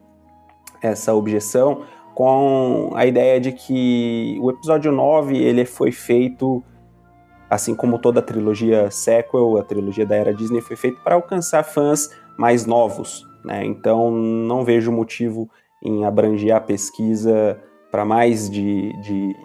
[0.81, 1.81] essa objeção
[2.15, 6.63] com a ideia de que o episódio 9 ele foi feito,
[7.49, 11.61] assim como toda a trilogia sequel, a trilogia da era Disney, foi feito para alcançar
[11.63, 13.27] fãs mais novos.
[13.43, 13.65] Né?
[13.65, 15.49] Então, não vejo motivo
[15.83, 19.35] em abranger a pesquisa para mais de, de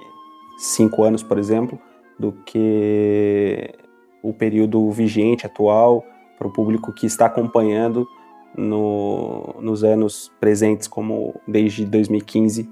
[0.56, 1.76] cinco anos, por exemplo,
[2.20, 3.74] do que
[4.22, 6.04] o período vigente atual
[6.38, 8.06] para o público que está acompanhando
[8.56, 12.68] no, nos anos presentes, como desde 2015,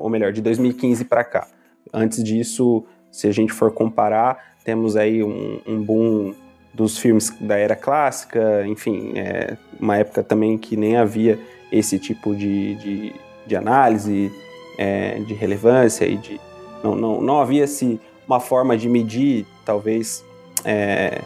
[0.00, 1.46] ou melhor, de 2015 para cá.
[1.92, 6.34] Antes disso, se a gente for comparar, temos aí um, um boom
[6.74, 11.38] dos filmes da era clássica, enfim, é uma época também que nem havia
[11.72, 13.14] esse tipo de, de,
[13.46, 14.30] de análise,
[14.76, 16.38] é, de relevância e de
[16.84, 20.24] não, não, não havia-se uma forma de medir, talvez,
[20.64, 21.20] é,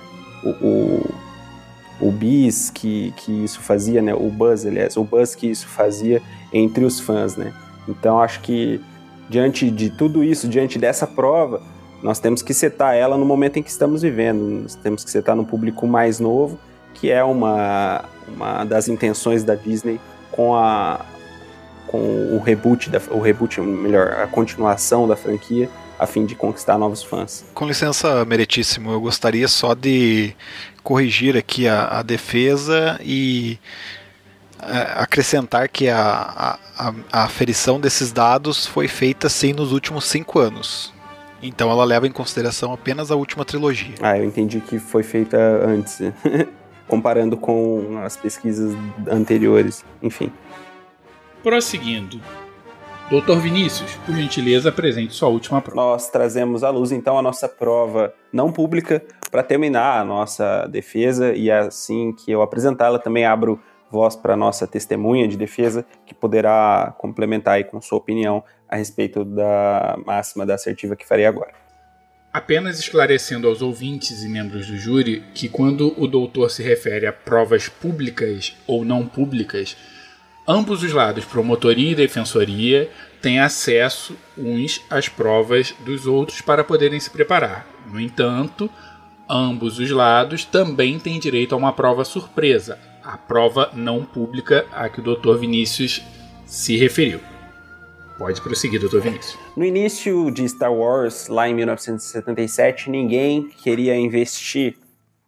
[0.44, 1.04] o
[2.00, 4.14] o bis que, que isso fazia, né?
[4.14, 7.52] O buzz, aliás, o buzz que isso fazia entre os fãs, né?
[7.88, 8.80] Então acho que
[9.28, 11.62] diante de tudo isso, diante dessa prova,
[12.02, 14.62] nós temos que setar ela no momento em que estamos vivendo.
[14.62, 16.58] Nós temos que setar no público mais novo,
[16.94, 21.04] que é uma, uma das intenções da Disney com a
[21.86, 25.68] com o reboot da, o reboot, melhor, a continuação da franquia
[26.00, 27.44] a fim de conquistar novos fãs.
[27.52, 30.34] Com licença, meritíssimo, eu gostaria só de
[30.82, 33.58] corrigir aqui a, a defesa e
[34.62, 40.38] é, acrescentar que a, a, a aferição desses dados foi feita sim nos últimos cinco
[40.38, 40.92] anos.
[41.42, 43.94] Então ela leva em consideração apenas a última trilogia.
[44.02, 46.00] Ah, eu entendi que foi feita antes,
[46.86, 48.76] comparando com as pesquisas
[49.10, 50.30] anteriores, enfim.
[51.42, 52.20] Prosseguindo.
[53.10, 55.80] Doutor Vinícius, por gentileza, apresente sua última prova.
[55.80, 61.34] Nós trazemos à luz então a nossa prova não pública para terminar a nossa defesa
[61.34, 66.94] e assim que eu apresentá-la também abro voz para nossa testemunha de defesa que poderá
[66.98, 71.50] complementar aí com sua opinião a respeito da máxima da assertiva que farei agora.
[72.32, 77.12] Apenas esclarecendo aos ouvintes e membros do júri que quando o doutor se refere a
[77.12, 79.76] provas públicas ou não públicas,
[80.46, 86.98] Ambos os lados, promotoria e defensoria, têm acesso uns às provas dos outros para poderem
[86.98, 87.66] se preparar.
[87.86, 88.70] No entanto,
[89.28, 94.88] ambos os lados também têm direito a uma prova surpresa, a prova não pública a
[94.88, 95.36] que o Dr.
[95.36, 96.02] Vinícius
[96.46, 97.20] se referiu.
[98.18, 98.98] Pode prosseguir, Dr.
[98.98, 99.38] Vinícius.
[99.56, 104.76] No início de Star Wars, lá em 1977, ninguém queria investir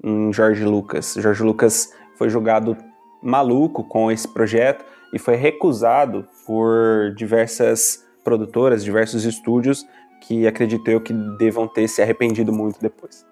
[0.02, 1.14] em George Lucas.
[1.18, 2.76] George Lucas foi julgado
[3.22, 9.86] maluco com esse projeto e foi recusado por diversas produtoras, diversos estúdios
[10.22, 13.26] que acredito eu que devam ter se arrependido muito depois.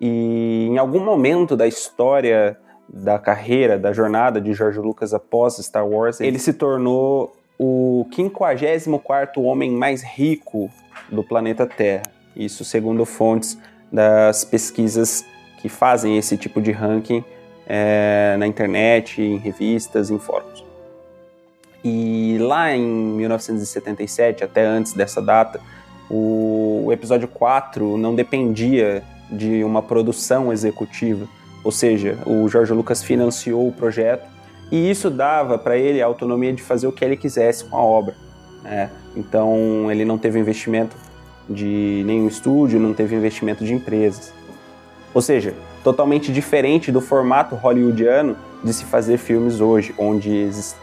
[0.00, 5.86] E em algum momento da história da carreira, da jornada de George Lucas após Star
[5.86, 10.70] Wars, ele se tornou o 54º homem mais rico
[11.10, 12.04] do planeta Terra.
[12.34, 13.58] Isso segundo fontes
[13.92, 15.24] das pesquisas
[15.60, 17.22] que fazem esse tipo de ranking
[17.66, 20.69] é, na internet, em revistas, em fóruns.
[21.82, 25.60] E lá em 1977, até antes dessa data,
[26.10, 31.26] o episódio 4 não dependia de uma produção executiva,
[31.62, 34.26] ou seja, o George Lucas financiou o projeto
[34.72, 37.82] e isso dava para ele a autonomia de fazer o que ele quisesse com a
[37.82, 38.14] obra.
[38.62, 38.90] Né?
[39.16, 40.96] Então ele não teve investimento
[41.48, 44.32] de nenhum estúdio, não teve investimento de empresas.
[45.12, 50.76] Ou seja, totalmente diferente do formato hollywoodiano de se fazer filmes hoje, onde existe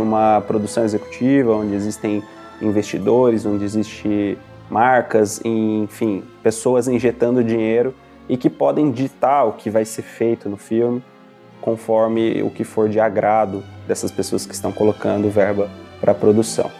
[0.00, 2.22] uma produção executiva, onde existem
[2.60, 4.38] investidores, onde existe
[4.70, 7.94] marcas, enfim, pessoas injetando dinheiro
[8.28, 11.02] e que podem ditar o que vai ser feito no filme
[11.60, 15.70] conforme o que for de agrado dessas pessoas que estão colocando verba
[16.00, 16.70] para a produção.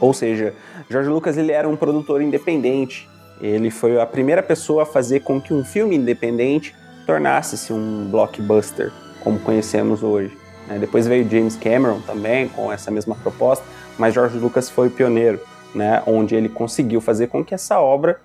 [0.00, 0.54] Ou seja,
[0.88, 3.08] George Lucas ele era um produtor independente.
[3.40, 6.74] Ele foi a primeira pessoa a fazer com que um filme independente
[7.06, 8.92] tornasse-se um blockbuster,
[9.24, 10.36] como conhecemos hoje.
[10.68, 10.78] Né?
[10.78, 13.64] Depois veio James Cameron também com essa mesma proposta,
[13.98, 15.40] mas George Lucas foi o pioneiro,
[15.74, 16.02] né?
[16.06, 18.20] onde ele conseguiu fazer com que essa obra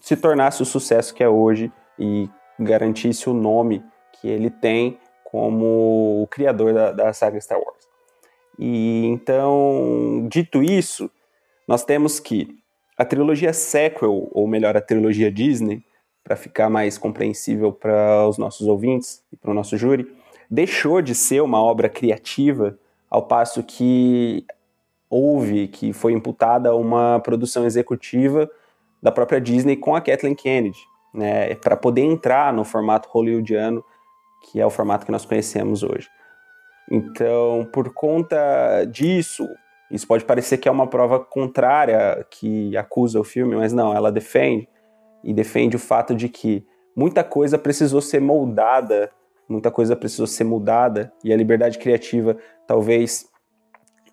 [0.00, 3.82] se tornasse o sucesso que é hoje e garantisse o nome
[4.20, 7.84] que ele tem como o criador da, da saga Star Wars.
[8.58, 11.10] E então, dito isso,
[11.66, 12.48] nós temos que
[12.96, 15.82] a trilogia sequel, ou melhor, a trilogia Disney,
[16.22, 20.06] para ficar mais compreensível para os nossos ouvintes e para o nosso júri,
[20.50, 22.78] deixou de ser uma obra criativa,
[23.10, 24.44] ao passo que
[25.08, 28.50] houve, que foi imputada uma produção executiva
[29.00, 30.78] da própria Disney com a Kathleen Kennedy,
[31.12, 33.84] né, para poder entrar no formato hollywoodiano,
[34.42, 36.08] que é o formato que nós conhecemos hoje.
[36.90, 39.48] Então, por conta disso,
[39.90, 44.10] isso pode parecer que é uma prova contrária que acusa o filme, mas não, ela
[44.10, 44.68] defende
[45.22, 49.10] e defende o fato de que muita coisa precisou ser moldada
[49.48, 53.28] muita coisa precisou ser mudada e a liberdade criativa talvez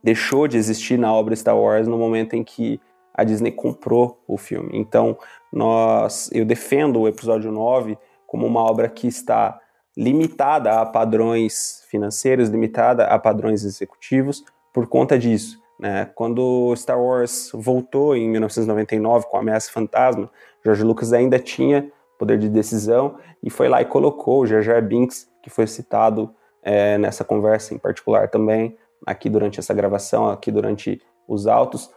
[0.03, 2.79] deixou de existir na obra Star Wars no momento em que
[3.13, 4.69] a Disney comprou o filme.
[4.73, 5.17] Então,
[5.51, 9.59] nós eu defendo o episódio 9 como uma obra que está
[9.95, 15.61] limitada a padrões financeiros, limitada a padrões executivos por conta disso.
[15.77, 16.09] Né?
[16.15, 20.29] Quando Star Wars voltou em 1999 com a Ameaça Fantasma,
[20.63, 25.27] George Lucas ainda tinha poder de decisão, e foi lá e colocou o Jar Binks,
[25.41, 26.29] que foi citado
[26.61, 31.89] é, nessa conversa em particular também, aqui durante essa gravação, aqui durante os autos,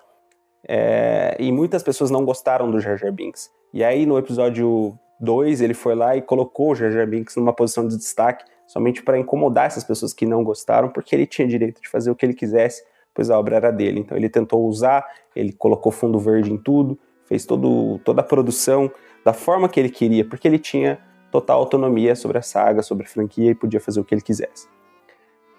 [0.66, 3.50] é, e muitas pessoas não gostaram do Jar Binks.
[3.70, 7.86] E aí no episódio 2 ele foi lá e colocou o Jar Binks numa posição
[7.86, 11.88] de destaque, somente para incomodar essas pessoas que não gostaram, porque ele tinha direito de
[11.90, 12.82] fazer o que ele quisesse,
[13.12, 14.00] pois a obra era dele.
[14.00, 15.04] Então ele tentou usar,
[15.36, 18.90] ele colocou fundo verde em tudo, fez todo, toda a produção
[19.24, 20.98] da forma que ele queria, porque ele tinha
[21.30, 24.68] total autonomia sobre a saga, sobre a franquia e podia fazer o que ele quisesse.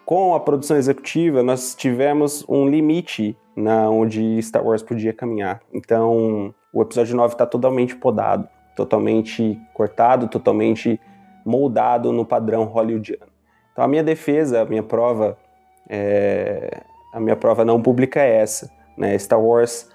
[0.06, 5.62] Com a produção executiva, nós tivemos um limite na onde Star Wars podia caminhar.
[5.74, 11.00] Então, o episódio 9 está totalmente podado, totalmente cortado, totalmente
[11.44, 13.32] moldado no padrão hollywoodiano.
[13.72, 15.38] Então, a minha defesa, a minha prova,
[15.90, 16.84] é...
[17.12, 18.70] a minha prova não pública é essa.
[18.98, 19.18] Né?
[19.18, 19.90] Star Wars,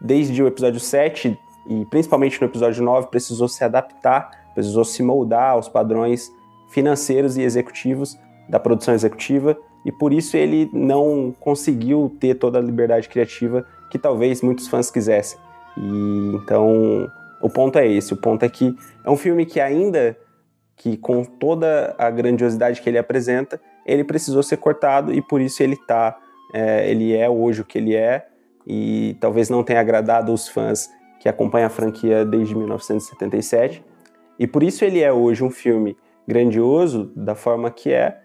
[0.00, 5.52] desde o episódio 7, e principalmente no episódio 9 precisou se adaptar, precisou se moldar
[5.52, 6.32] aos padrões
[6.70, 8.18] financeiros e executivos
[8.48, 9.56] da produção executiva.
[9.84, 14.90] E por isso ele não conseguiu ter toda a liberdade criativa que talvez muitos fãs
[14.90, 15.38] quisessem.
[15.76, 20.16] E então o ponto é esse, o ponto é que é um filme que ainda
[20.76, 25.62] que com toda a grandiosidade que ele apresenta, ele precisou ser cortado e por isso
[25.62, 26.18] ele tá,
[26.54, 28.26] é, ele é hoje o que ele é.
[28.66, 30.88] E talvez não tenha agradado os fãs
[31.20, 33.84] que acompanha a franquia desde 1977.
[34.38, 38.18] E por isso ele é hoje um filme grandioso da forma que é,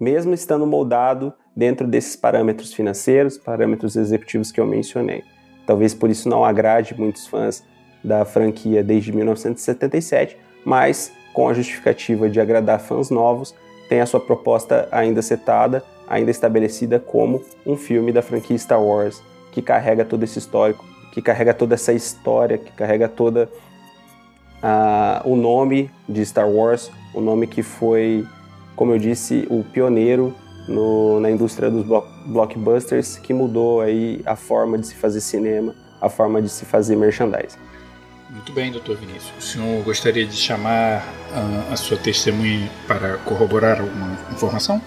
[0.00, 5.22] mesmo estando moldado dentro desses parâmetros financeiros, parâmetros executivos que eu mencionei.
[5.66, 7.62] Talvez por isso não agrade muitos fãs
[8.02, 13.54] da franquia desde 1977, mas com a justificativa de agradar fãs novos,
[13.88, 19.22] tem a sua proposta ainda setada, ainda estabelecida como um filme da franquia Star Wars,
[19.52, 23.48] que carrega todo esse histórico que carrega toda essa história, que carrega toda
[25.24, 28.26] o nome de Star Wars, o nome que foi,
[28.76, 30.34] como eu disse, o pioneiro
[30.68, 35.74] no, na indústria dos block, blockbusters, que mudou aí a forma de se fazer cinema,
[36.00, 37.58] a forma de se fazer merchandising.
[38.28, 39.32] Muito bem, doutor Vinícius.
[39.38, 41.04] O senhor gostaria de chamar
[41.72, 44.80] a sua testemunha para corroborar alguma informação?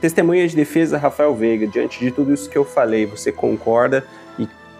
[0.00, 4.06] Testemunha de defesa Rafael Veiga, diante de tudo isso que eu falei, você concorda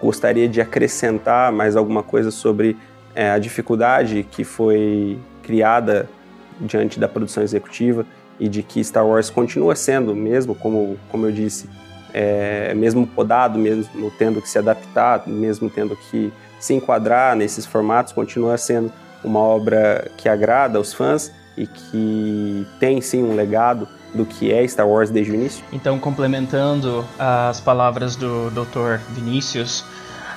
[0.01, 2.77] gostaria de acrescentar mais alguma coisa sobre
[3.15, 6.09] é, a dificuldade que foi criada
[6.61, 8.07] diante da produção executiva
[8.39, 11.69] e de que Star Wars continua sendo, mesmo como, como eu disse,
[12.13, 18.13] é, mesmo podado, mesmo tendo que se adaptar, mesmo tendo que se enquadrar nesses formatos,
[18.13, 18.93] continua sendo
[19.23, 24.67] uma obra que agrada aos fãs e que tem sim um legado do que é
[24.67, 25.65] Star Wars desde o início?
[25.73, 28.99] Então, complementando as palavras do Dr.
[29.11, 29.85] Vinícius,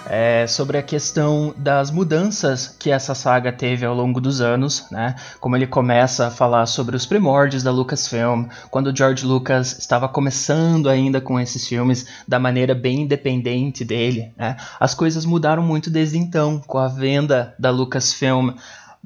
[0.05, 5.15] é, sobre a questão das mudanças que essa saga teve ao longo dos anos, né?
[5.39, 10.89] Como ele começa a falar sobre os primórdios da Lucasfilm, quando George Lucas estava começando
[10.89, 14.57] ainda com esses filmes da maneira bem independente dele, né?
[14.79, 18.51] As coisas mudaram muito desde então, com a venda da Lucasfilm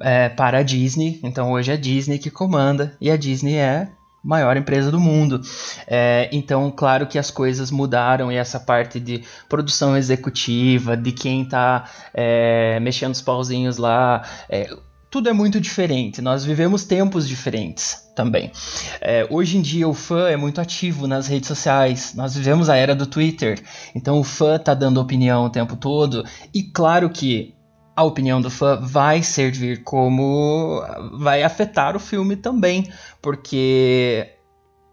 [0.00, 1.20] é, para a Disney.
[1.22, 3.88] Então hoje é a Disney que comanda e a Disney é
[4.28, 5.40] maior empresa do mundo.
[5.86, 11.44] É, então, claro que as coisas mudaram e essa parte de produção executiva, de quem
[11.44, 14.68] está é, mexendo os pauzinhos lá, é,
[15.10, 16.20] tudo é muito diferente.
[16.20, 18.52] Nós vivemos tempos diferentes também.
[19.00, 22.12] É, hoje em dia o fã é muito ativo nas redes sociais.
[22.14, 23.58] Nós vivemos a era do Twitter,
[23.94, 26.22] então o fã está dando opinião o tempo todo.
[26.52, 27.54] E claro que
[27.98, 30.80] a opinião do fã vai servir como.
[31.14, 32.88] vai afetar o filme também,
[33.20, 34.36] porque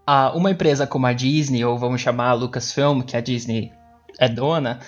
[0.04, 3.72] a, uma empresa como a Disney, ou vamos chamar a Lucasfilm, que a Disney
[4.18, 4.80] é dona,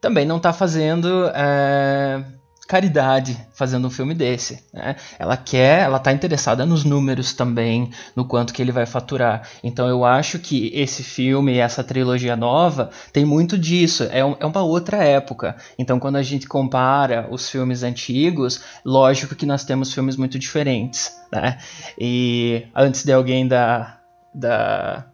[0.00, 1.28] também não está fazendo.
[1.34, 2.22] É,
[2.68, 4.62] caridade fazendo um filme desse.
[4.74, 4.94] Né?
[5.18, 9.48] Ela quer, ela tá interessada nos números também, no quanto que ele vai faturar.
[9.64, 14.06] Então eu acho que esse filme, essa trilogia nova, tem muito disso.
[14.12, 15.56] É, um, é uma outra época.
[15.78, 21.18] Então quando a gente compara os filmes antigos, lógico que nós temos filmes muito diferentes.
[21.32, 21.56] Né?
[21.98, 23.98] E antes de alguém da.
[24.34, 25.06] da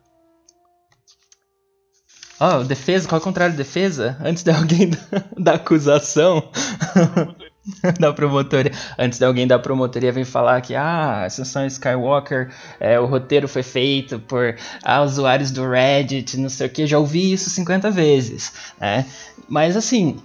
[2.41, 4.17] Oh, defesa, qual é o contrário de defesa?
[4.21, 6.51] Antes de alguém da, da acusação.
[7.99, 8.73] da promotoria.
[8.99, 13.63] Antes de alguém da promotoria vir falar que ah, Ascensão Skywalker, é, o roteiro foi
[13.63, 18.53] feito por ah, usuários do Reddit, não sei o que, já ouvi isso 50 vezes.
[18.81, 19.07] Né?
[19.49, 20.17] Mas assim,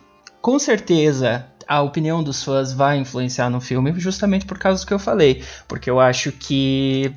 [0.42, 4.94] com certeza a opinião dos fãs vai influenciar no filme justamente por causa do que
[4.94, 5.44] eu falei.
[5.68, 7.14] Porque eu acho que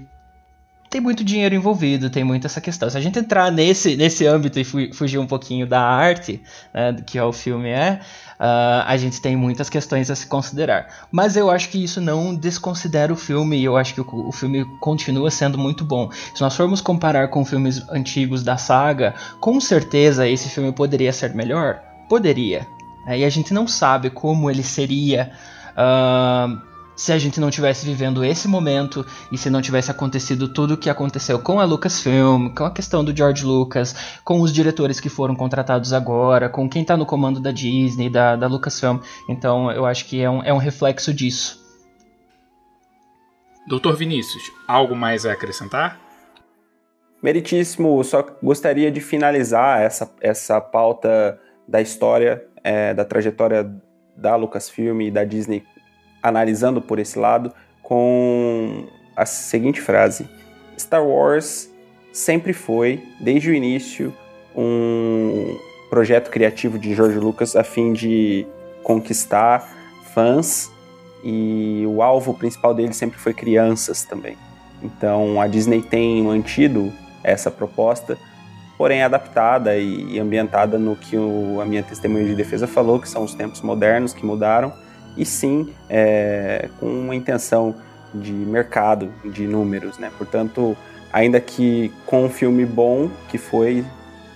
[0.93, 2.89] tem muito dinheiro envolvido, tem muito essa questão.
[2.91, 7.19] Se a gente entrar nesse, nesse âmbito e fugir um pouquinho da arte, né, que
[7.19, 7.99] o filme é,
[8.39, 11.07] uh, a gente tem muitas questões a se considerar.
[11.11, 14.33] Mas eu acho que isso não desconsidera o filme e eu acho que o, o
[14.33, 16.11] filme continua sendo muito bom.
[16.35, 21.35] Se nós formos comparar com filmes antigos da saga, com certeza esse filme poderia ser
[21.35, 21.81] melhor?
[22.07, 22.67] Poderia.
[23.07, 23.21] Né?
[23.21, 25.33] E a gente não sabe como ele seria.
[25.73, 30.75] Uh, se a gente não tivesse vivendo esse momento e se não tivesse acontecido tudo
[30.75, 35.01] o que aconteceu com a Lucasfilm, com a questão do George Lucas, com os diretores
[35.01, 38.99] que foram contratados agora, com quem está no comando da Disney, da, da Lucasfilm.
[39.29, 41.61] Então eu acho que é um, é um reflexo disso.
[43.67, 46.01] Doutor Vinícius, algo mais a acrescentar?
[47.23, 51.39] Meritíssimo, só gostaria de finalizar essa, essa pauta
[51.69, 53.73] da história, é, da trajetória
[54.17, 55.65] da Lucasfilm e da Disney
[56.23, 57.53] analisando por esse lado,
[57.83, 60.29] com a seguinte frase:
[60.79, 61.71] Star Wars
[62.13, 64.15] sempre foi, desde o início,
[64.55, 65.59] um
[65.91, 68.47] projeto criativo de George Lucas a fim de
[68.83, 69.69] conquistar
[70.15, 70.71] fãs
[71.23, 74.37] e o alvo principal dele sempre foi crianças também.
[74.83, 76.93] Então a Disney tem mantido
[77.23, 78.19] essa proposta,
[78.77, 83.23] porém adaptada e ambientada no que o, a minha testemunha de defesa falou, que são
[83.23, 84.73] os tempos modernos que mudaram
[85.17, 87.75] e sim é, com uma intenção
[88.15, 90.11] de mercado, de números, né?
[90.19, 90.77] Portanto,
[91.13, 93.85] ainda que com um filme bom que foi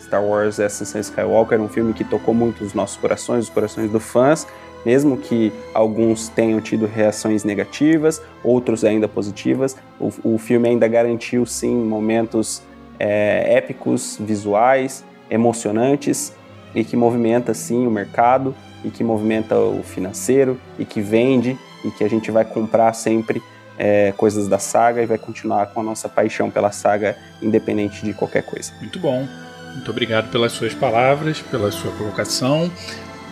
[0.00, 4.02] Star Wars Ascensão Skywalker, um filme que tocou muito os nossos corações, os corações dos
[4.02, 4.46] fãs,
[4.84, 11.44] mesmo que alguns tenham tido reações negativas, outros ainda positivas, o, o filme ainda garantiu
[11.44, 12.62] sim momentos
[12.98, 16.32] é, épicos, visuais, emocionantes
[16.74, 18.54] e que movimenta sim o mercado
[18.84, 23.42] e que movimenta o financeiro e que vende e que a gente vai comprar sempre
[23.78, 28.12] é, coisas da saga e vai continuar com a nossa paixão pela saga, independente de
[28.12, 28.72] qualquer coisa.
[28.80, 29.26] Muito bom.
[29.72, 32.70] Muito obrigado pelas suas palavras, pela sua colocação.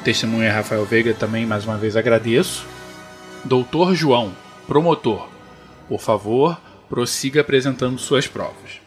[0.04, 2.66] Testemunha Rafael Veiga também, mais uma vez, agradeço.
[3.44, 4.32] Doutor João,
[4.66, 5.28] promotor,
[5.88, 8.80] por favor, prossiga apresentando suas provas.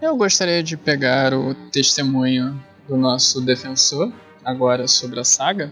[0.00, 2.58] Eu gostaria de pegar o testemunho
[2.88, 4.12] do nosso defensor,
[4.48, 5.70] agora sobre a saga,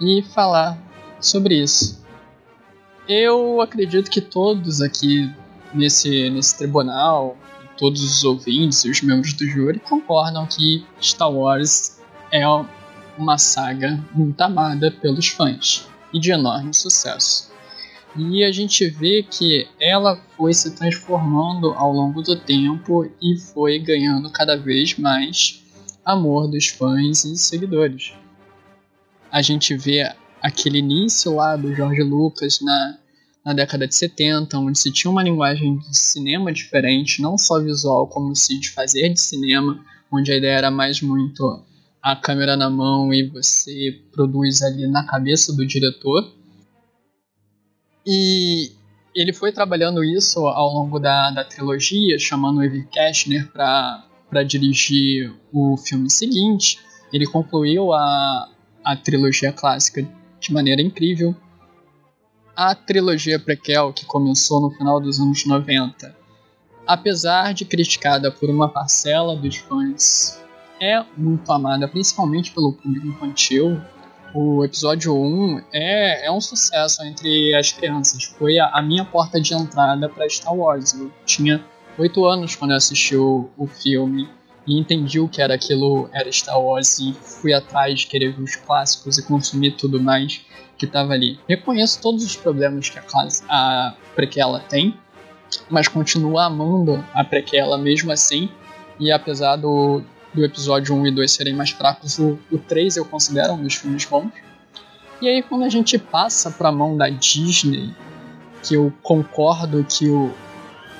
[0.00, 0.76] e falar
[1.20, 2.04] sobre isso.
[3.08, 5.32] Eu acredito que todos aqui
[5.72, 7.36] nesse, nesse tribunal,
[7.76, 12.00] todos os ouvintes e os membros do júri concordam que Star Wars
[12.32, 12.42] é
[13.16, 17.48] uma saga muito amada pelos fãs e de enorme sucesso.
[18.16, 23.78] E a gente vê que ela foi se transformando ao longo do tempo e foi
[23.78, 25.62] ganhando cada vez mais
[26.08, 28.12] amor dos fãs e seguidores
[29.30, 30.10] a gente vê
[30.42, 32.98] aquele início lá do George Lucas na,
[33.44, 38.06] na década de 70, onde se tinha uma linguagem de cinema diferente, não só visual,
[38.08, 41.62] como se de fazer de cinema, onde a ideia era mais muito
[42.02, 46.32] a câmera na mão e você produz ali na cabeça do diretor.
[48.06, 48.72] E
[49.14, 54.07] ele foi trabalhando isso ao longo da, da trilogia, chamando o Evie Cashner para
[54.44, 56.78] dirigir o filme seguinte.
[57.12, 58.48] Ele concluiu a,
[58.84, 60.06] a trilogia clássica
[60.40, 61.34] de maneira incrível.
[62.54, 66.16] A trilogia prequel, que começou no final dos anos 90,
[66.86, 70.42] apesar de criticada por uma parcela dos fãs,
[70.80, 73.80] é muito amada, principalmente pelo público infantil.
[74.34, 78.24] O episódio 1 é, é um sucesso entre as crianças.
[78.24, 80.92] Foi a, a minha porta de entrada para Star Wars.
[80.92, 81.64] Eu tinha
[81.98, 84.28] 8 anos quando eu assisti o, o filme
[84.66, 88.42] e entendi o que era aquilo, era Star Wars, e fui atrás de querer ver
[88.42, 90.42] os clássicos e consumir tudo mais
[90.76, 91.40] que estava ali.
[91.48, 94.94] Reconheço todos os problemas que a, classe, a prequela tem,
[95.70, 98.50] mas continuo amando a prequela mesmo assim,
[99.00, 100.02] e apesar do,
[100.34, 103.74] do episódio 1 e 2 serem mais fracos, o, o 3 eu considero um dos
[103.74, 104.30] filmes bons.
[105.20, 107.94] E aí quando a gente passa para a mão da Disney,
[108.62, 110.32] que eu concordo que o,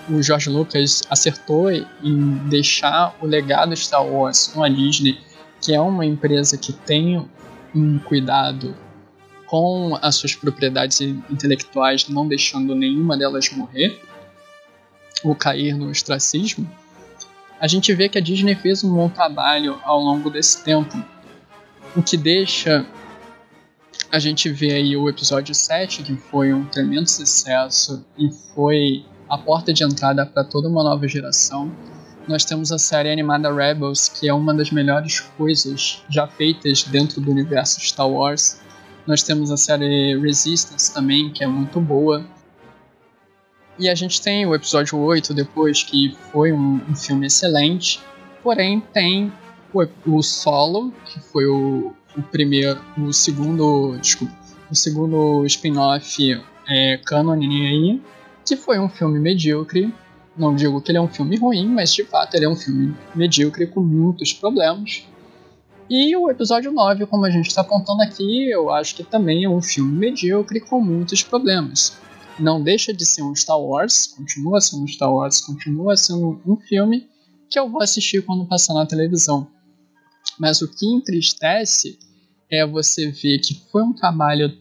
[0.09, 5.19] o George Lucas acertou em deixar o legado Star Wars com a Disney,
[5.61, 7.29] que é uma empresa que tem
[7.75, 8.75] um cuidado
[9.47, 14.01] com as suas propriedades intelectuais, não deixando nenhuma delas morrer
[15.25, 16.71] ou cair no ostracismo,
[17.61, 21.03] a gente vê que a Disney fez um bom trabalho ao longo desse tempo,
[21.97, 22.87] o que deixa
[24.13, 29.37] a gente ver aí o episódio 7, que foi um tremendo sucesso e foi a
[29.37, 31.71] porta de entrada para toda uma nova geração.
[32.27, 37.21] Nós temos a série animada Rebels, que é uma das melhores coisas já feitas dentro
[37.21, 38.61] do universo Star Wars.
[39.07, 42.25] Nós temos a série Resistance também, que é muito boa.
[43.79, 48.01] E a gente tem o episódio 8 depois, que foi um, um filme excelente.
[48.43, 49.33] Porém, tem
[49.73, 54.35] o, o, Solo, que foi o, o primeiro, o segundo, desculpa,
[54.71, 58.03] o segundo spin-off é, canon aí,
[58.49, 59.93] que foi um filme medíocre.
[60.37, 62.97] Não digo que ele é um filme ruim, mas de fato ele é um filme
[63.15, 65.05] medíocre com muitos problemas.
[65.91, 69.49] E o episódio 9, como a gente está apontando aqui, eu acho que também é
[69.49, 71.99] um filme medíocre com muitos problemas.
[72.39, 76.57] Não deixa de ser um Star Wars, continua sendo um Star Wars, continua sendo um
[76.57, 77.09] filme
[77.51, 79.47] que eu vou assistir quando passar na televisão.
[80.39, 81.99] Mas o que entristece
[82.51, 84.57] é você ver que foi um trabalho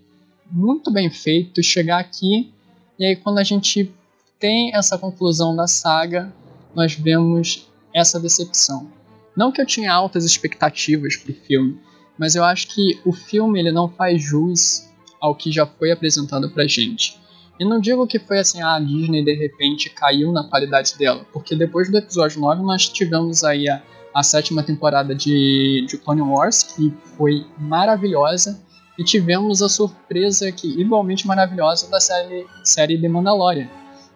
[0.51, 2.51] muito bem feito chegar aqui
[2.99, 3.93] e aí, quando a gente
[4.39, 6.33] tem essa conclusão da saga,
[6.73, 8.91] nós vemos essa decepção.
[9.35, 11.79] Não que eu tinha altas expectativas para o filme,
[12.17, 14.87] mas eu acho que o filme ele não faz jus
[15.21, 17.19] ao que já foi apresentado para gente.
[17.59, 21.25] E não digo que foi assim, ah, a Disney de repente caiu na qualidade dela,
[21.33, 23.81] porque depois do episódio 9 nós tivemos aí a,
[24.13, 28.59] a sétima temporada de, de Clone Wars, que foi maravilhosa,
[28.97, 33.69] e tivemos a surpresa que igualmente maravilhosa da série, série The Mandalorian.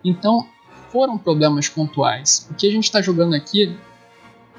[0.03, 0.47] Então,
[0.89, 2.47] foram problemas pontuais.
[2.49, 3.77] O que a gente está jogando aqui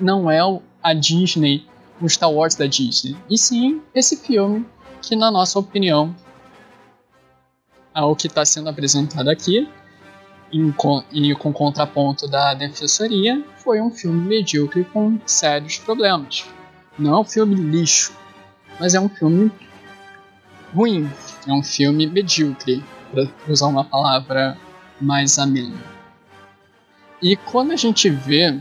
[0.00, 0.38] não é
[0.82, 1.66] a Disney,
[2.00, 4.66] o Star Wars da Disney, e sim esse filme
[5.00, 6.14] que, na nossa opinião,
[7.92, 9.68] ao que está sendo apresentado aqui,
[10.52, 16.44] e com contraponto da defensoria, foi um filme medíocre com sérios problemas.
[16.98, 18.12] Não é um filme lixo,
[18.78, 19.50] mas é um filme
[20.74, 21.10] ruim.
[21.46, 24.56] É um filme medíocre, para usar uma palavra
[25.00, 25.76] mais amena.
[27.20, 28.58] E quando a gente vê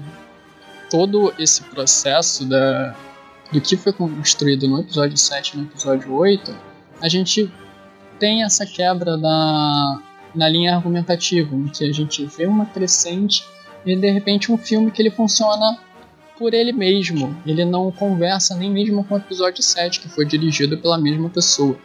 [0.90, 2.96] todo esse processo da,
[3.52, 6.56] do que foi construído no episódio 7 e no episódio 8,
[7.02, 7.52] a gente
[8.20, 10.02] tem essa quebra na,
[10.36, 13.44] na linha argumentativa, em que a gente vê uma crescente
[13.86, 15.80] e de repente um filme que ele funciona
[16.38, 17.36] por ele mesmo.
[17.46, 21.78] Ele não conversa nem mesmo com o episódio 7, que foi dirigido pela mesma pessoa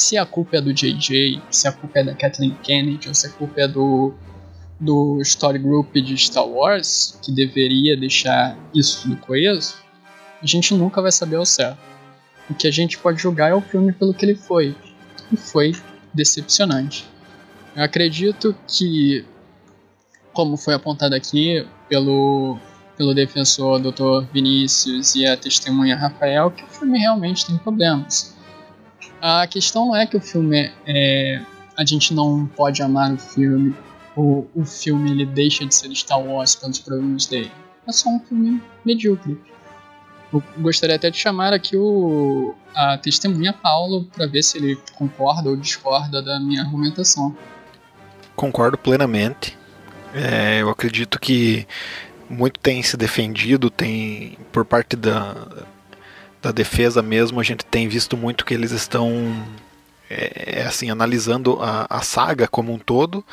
[0.00, 3.26] se a culpa é do JJ, se a culpa é da Kathleen Kennedy, ou se
[3.26, 4.14] a culpa é do,
[4.80, 9.74] do Story Group de Star Wars, que deveria deixar isso tudo coeso,
[10.42, 11.78] a gente nunca vai saber ao certo.
[12.48, 14.74] O que a gente pode julgar é o filme pelo que ele foi.
[15.30, 15.72] E foi
[16.12, 17.06] decepcionante.
[17.76, 19.24] Eu acredito que,
[20.32, 22.58] como foi apontado aqui pelo,
[22.96, 24.26] pelo defensor Dr.
[24.32, 28.34] Vinícius e a testemunha Rafael, que o filme realmente tem problemas.
[29.20, 31.42] A questão não é que o filme é.
[31.76, 33.74] A gente não pode amar o filme,
[34.16, 37.50] ou o filme ele deixa de ser Star Wars pelos problemas dele.
[37.86, 39.38] É só um filme medíocre.
[40.32, 45.48] Eu gostaria até de chamar aqui o, a testemunha Paulo para ver se ele concorda
[45.48, 47.36] ou discorda da minha argumentação.
[48.36, 49.58] Concordo plenamente.
[50.14, 51.66] É, eu acredito que
[52.28, 55.34] muito tem se defendido, tem por parte da,
[56.42, 59.44] da defesa mesmo, a gente tem visto muito que eles estão
[60.08, 63.24] é, é assim analisando a, a saga como um todo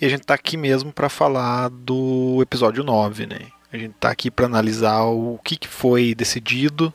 [0.00, 3.38] e a gente está aqui mesmo para falar do episódio 9, né?
[3.72, 6.92] A gente está aqui para analisar o que, que foi decidido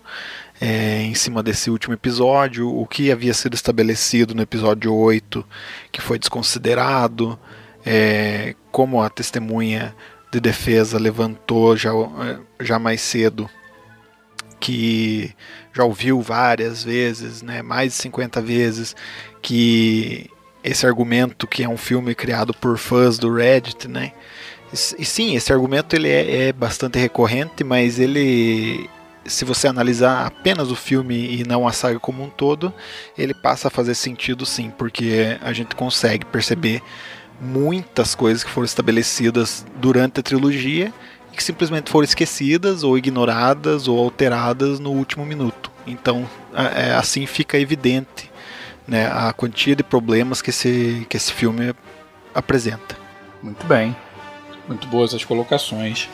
[0.62, 5.46] é, em cima desse último episódio, o que havia sido estabelecido no episódio 8
[5.92, 7.38] que foi desconsiderado,
[7.86, 9.96] é, como a testemunha
[10.32, 11.92] de defesa levantou já,
[12.60, 13.50] já mais cedo
[14.60, 15.34] que
[15.74, 18.96] já ouviu várias vezes, né, mais de 50 vezes,
[19.42, 20.30] que
[20.64, 24.12] esse argumento que é um filme criado por fãs do Reddit, né,
[24.72, 28.88] e sim, esse argumento ele é, é, bastante recorrente, mas ele,
[29.26, 32.72] se você analisar apenas o filme e não a saga como um todo,
[33.18, 36.84] ele passa a fazer sentido sim, porque a gente consegue perceber
[37.42, 40.94] muitas coisas que foram estabelecidas durante a trilogia
[41.40, 45.72] que simplesmente foram esquecidas ou ignoradas ou alteradas no último minuto.
[45.88, 48.30] Então, é, assim fica evidente
[48.86, 51.74] né, a quantia de problemas que esse, que esse filme
[52.36, 52.98] apresenta.
[53.42, 53.96] Muito bem.
[54.68, 56.10] Muito boas as colocações.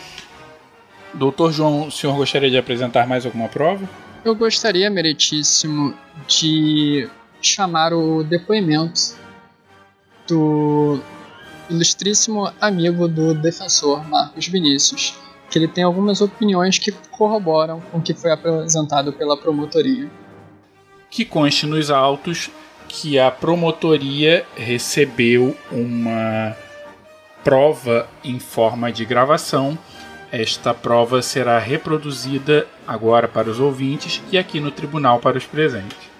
[1.11, 3.89] Doutor João, o senhor gostaria de apresentar mais alguma prova?
[4.23, 5.95] Eu gostaria, meritíssimo,
[6.28, 7.09] de
[7.41, 9.15] chamar o depoimento
[10.28, 10.99] do
[11.70, 15.16] ilustríssimo amigo do defensor Marcos Vinícius,
[15.49, 20.09] que ele tem algumas opiniões que corroboram com o que foi apresentado pela promotoria.
[21.09, 22.49] Que conste nos autos
[22.88, 26.55] que a promotoria recebeu uma
[27.43, 29.78] prova em forma de gravação.
[30.32, 36.16] Esta prova será reproduzida agora para os ouvintes e aqui no tribunal para os presentes.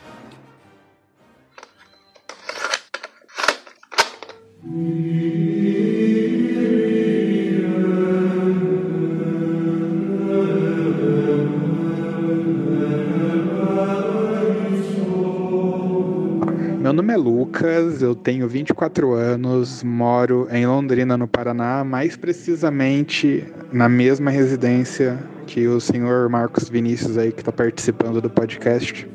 [17.06, 23.88] Nome é Lucas, eu tenho 24 anos, moro em Londrina, no Paraná, mais precisamente na
[23.88, 29.08] mesma residência que o senhor Marcos Vinícius aí que está participando do podcast.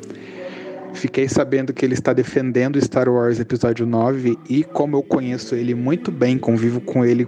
[0.95, 5.75] Fiquei sabendo que ele está defendendo Star Wars Episódio 9 e como eu conheço ele
[5.75, 7.27] muito bem, convivo com ele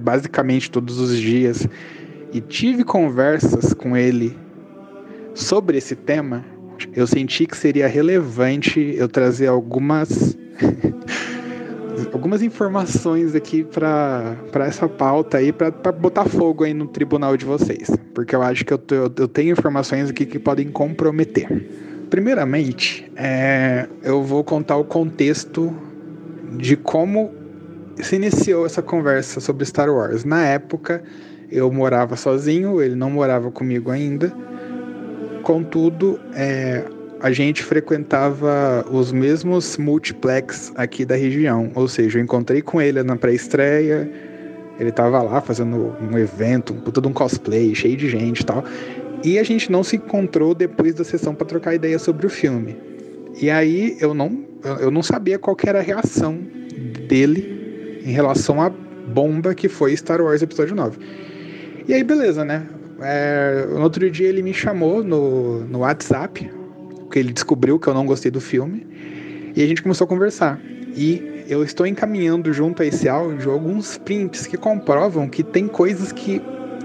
[0.00, 1.68] basicamente todos os dias
[2.32, 4.34] e tive conversas com ele
[5.34, 6.42] sobre esse tema,
[6.94, 10.36] eu senti que seria relevante eu trazer algumas
[12.12, 17.90] algumas informações aqui para essa pauta aí, para botar fogo aí no tribunal de vocês,
[18.14, 18.80] porque eu acho que eu,
[19.16, 21.48] eu tenho informações aqui que podem comprometer.
[22.10, 25.74] Primeiramente, é, eu vou contar o contexto
[26.58, 27.32] de como
[27.96, 30.24] se iniciou essa conversa sobre Star Wars.
[30.24, 31.02] Na época,
[31.50, 34.32] eu morava sozinho, ele não morava comigo ainda.
[35.42, 36.84] Contudo, é,
[37.20, 41.70] a gente frequentava os mesmos multiplex aqui da região.
[41.74, 44.10] Ou seja, eu encontrei com ele na pré-estreia,
[44.78, 48.64] ele estava lá fazendo um evento, todo um cosplay, cheio de gente e tal.
[49.24, 52.76] E a gente não se encontrou depois da sessão para trocar ideia sobre o filme.
[53.40, 54.44] E aí eu não,
[54.80, 56.38] eu não sabia qual era a reação
[57.08, 60.98] dele em relação à bomba que foi Star Wars Episódio 9.
[61.86, 62.66] E aí, beleza, né?
[63.02, 66.50] É, no outro dia ele me chamou no, no WhatsApp,
[66.98, 68.86] porque ele descobriu que eu não gostei do filme,
[69.54, 70.60] e a gente começou a conversar.
[70.94, 76.12] E eu estou encaminhando junto a esse áudio alguns prints que comprovam que tem coisas
[76.12, 76.40] que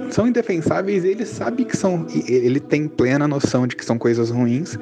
[0.10, 2.06] são indefensáveis e ele sabe que são.
[2.28, 4.78] Ele tem plena noção de que são coisas ruins,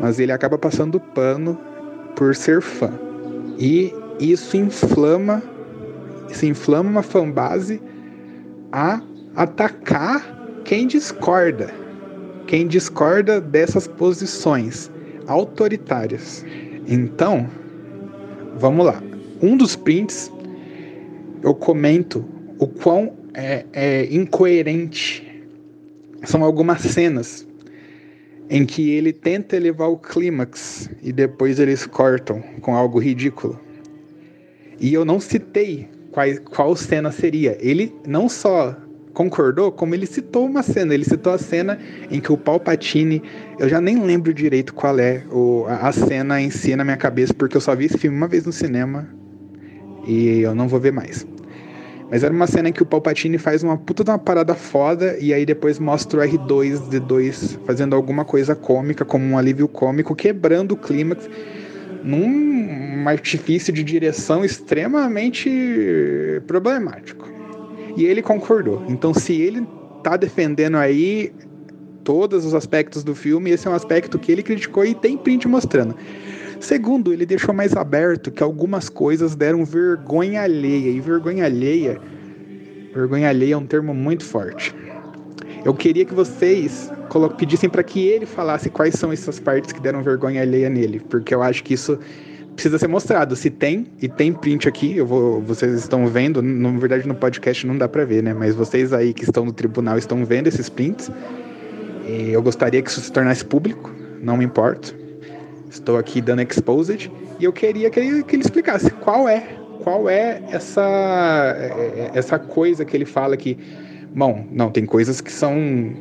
[0.00, 1.58] mas ele acaba passando pano
[2.14, 2.90] por ser fã.
[3.58, 5.42] E isso inflama,
[6.30, 7.80] isso inflama uma fanbase
[8.70, 9.00] a
[9.34, 10.37] atacar
[10.68, 11.72] quem discorda,
[12.46, 14.90] quem discorda dessas posições
[15.26, 16.44] autoritárias.
[16.86, 17.48] Então,
[18.54, 19.02] vamos lá.
[19.40, 20.30] Um dos prints
[21.42, 22.22] eu comento
[22.58, 25.26] o quão é, é incoerente
[26.24, 27.48] são algumas cenas
[28.50, 33.58] em que ele tenta elevar o clímax e depois eles cortam com algo ridículo.
[34.78, 37.56] E eu não citei qual, qual cena seria.
[37.58, 38.76] Ele não só
[39.18, 40.94] concordou, como ele citou uma cena.
[40.94, 41.76] Ele citou a cena
[42.08, 43.20] em que o Palpatine,
[43.58, 47.34] eu já nem lembro direito qual é o, a, cena em si na minha cabeça,
[47.34, 49.08] porque eu só vi esse filme uma vez no cinema
[50.06, 51.26] e eu não vou ver mais.
[52.08, 55.18] Mas era uma cena em que o Palpatine faz uma puta de uma parada foda
[55.20, 60.72] e aí depois mostra o R2D2 fazendo alguma coisa cômica, como um alívio cômico, quebrando
[60.72, 61.28] o clímax
[62.04, 65.50] num artifício de direção extremamente
[66.46, 67.37] problemático.
[67.98, 68.84] E ele concordou.
[68.88, 69.66] Então, se ele
[70.04, 71.32] tá defendendo aí
[72.04, 75.48] todos os aspectos do filme, esse é um aspecto que ele criticou e tem print
[75.48, 75.96] mostrando.
[76.60, 80.90] Segundo, ele deixou mais aberto que algumas coisas deram vergonha alheia.
[80.90, 82.00] E vergonha alheia.
[82.94, 84.72] Vergonha alheia é um termo muito forte.
[85.64, 86.92] Eu queria que vocês
[87.36, 91.34] pedissem para que ele falasse quais são essas partes que deram vergonha alheia nele, porque
[91.34, 91.98] eu acho que isso
[92.58, 93.36] precisa ser mostrado.
[93.36, 97.64] Se tem, e tem print aqui, eu vou, vocês estão vendo, na verdade no podcast
[97.64, 98.34] não dá para ver, né?
[98.34, 101.08] Mas vocês aí que estão no tribunal estão vendo esses prints.
[102.08, 104.92] E eu gostaria que isso se tornasse público, não me importo.
[105.70, 109.46] Estou aqui dando exposed e eu queria que ele, que ele explicasse qual é,
[109.84, 113.56] qual é essa é, essa coisa que ele fala que
[114.10, 115.54] Bom, não, tem coisas que são.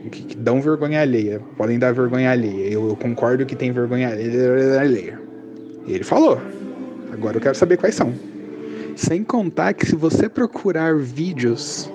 [0.09, 1.41] que, que dão vergonha alheia.
[1.57, 2.71] Podem dar vergonha alheia.
[2.71, 4.07] Eu, eu, concordo que tem vergonha
[4.79, 5.26] alheia.
[5.87, 6.41] Ele falou.
[7.11, 8.13] Agora eu quero saber quais são.
[8.95, 11.89] Sem contar que se você procurar vídeos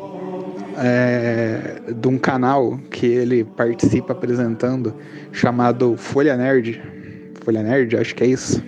[0.78, 4.94] é, de um canal que ele participa apresentando,
[5.32, 6.80] chamado Folha Nerd.
[7.44, 8.62] Folha Nerd, acho que é isso.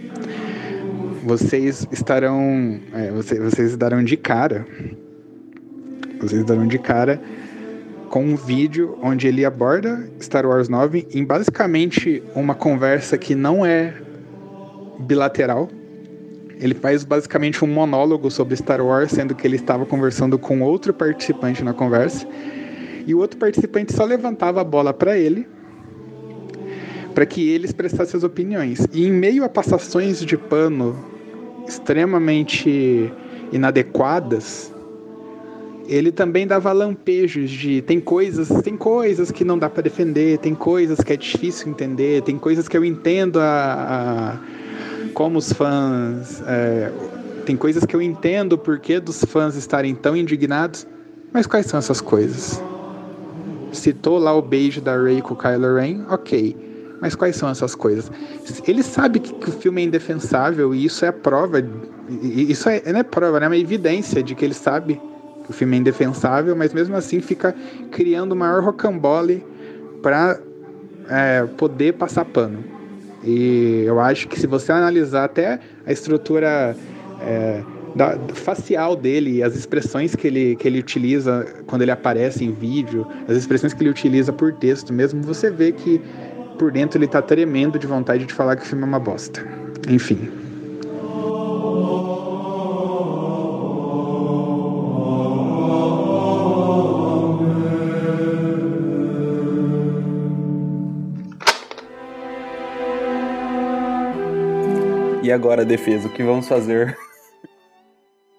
[1.25, 2.79] Vocês estarão.
[2.93, 4.66] É, vocês, vocês darão de cara
[6.25, 7.20] vocês darão de cara
[8.09, 13.64] com um vídeo onde ele aborda Star Wars 9 em basicamente uma conversa que não
[13.66, 13.95] é
[14.99, 15.68] bilateral.
[16.61, 20.95] Ele faz basicamente um monólogo sobre Star Wars, sendo que ele estava conversando com outro
[20.95, 22.26] participante na conversa.
[23.07, 25.47] E o outro participante só levantava a bola para ele,
[27.14, 28.86] para que ele expressasse as opiniões.
[28.92, 30.97] E em meio a passações de pano
[31.66, 33.12] extremamente
[33.53, 34.72] inadequadas,
[35.86, 40.55] ele também dava lampejos de tem coisas, tem coisas que não dá para defender, tem
[40.55, 44.40] coisas que é difícil entender, tem coisas que eu entendo a,
[45.15, 46.93] como os fãs, é,
[47.47, 50.87] tem coisas que eu entendo o porquê dos fãs estarem tão indignados,
[51.33, 52.61] mas quais são essas coisas?
[53.73, 56.57] Citou lá o beijo da Rey com o Kylo Ren, ok.
[57.01, 58.11] Mas quais são essas coisas?
[58.67, 61.62] Ele sabe que, que o filme é indefensável e isso é a prova,
[62.23, 63.47] isso é, não é prova, né?
[63.47, 65.01] é uma evidência de que ele sabe
[65.49, 67.55] o filme é indefensável, mas mesmo assim fica
[67.91, 69.45] criando o maior rocambole
[70.03, 70.41] para
[71.09, 72.74] é, poder passar pano.
[73.25, 76.77] E eu acho que se você analisar até a estrutura
[77.20, 77.62] é,
[77.95, 83.07] da, facial dele, as expressões que ele, que ele utiliza quando ele aparece em vídeo,
[83.27, 86.01] as expressões que ele utiliza por texto mesmo, você vê que
[86.59, 89.43] por dentro ele está tremendo de vontade de falar que o filme é uma bosta.
[89.89, 90.43] Enfim.
[105.35, 106.97] Agora, defesa, o que vamos fazer?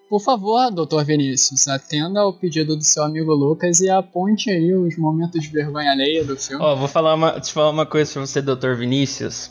[0.08, 4.96] Por favor, doutor Vinícius, atenda ao pedido do seu amigo Lucas e aponte aí os
[4.96, 6.62] momentos de vergonha alheia do filme.
[6.62, 9.50] Ó, oh, vou falar uma, te falar uma coisa pra você, doutor Vinícius.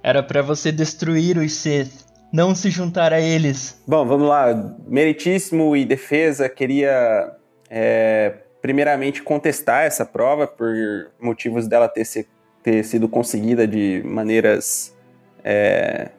[0.00, 3.82] Era para você destruir os Sith, não se juntar a eles.
[3.86, 4.76] Bom, vamos lá.
[4.86, 7.32] Meritíssimo e defesa, queria
[7.68, 10.72] é, primeiramente contestar essa prova por
[11.20, 12.28] motivos dela ter, se,
[12.62, 14.96] ter sido conseguida de maneiras
[15.42, 16.10] é,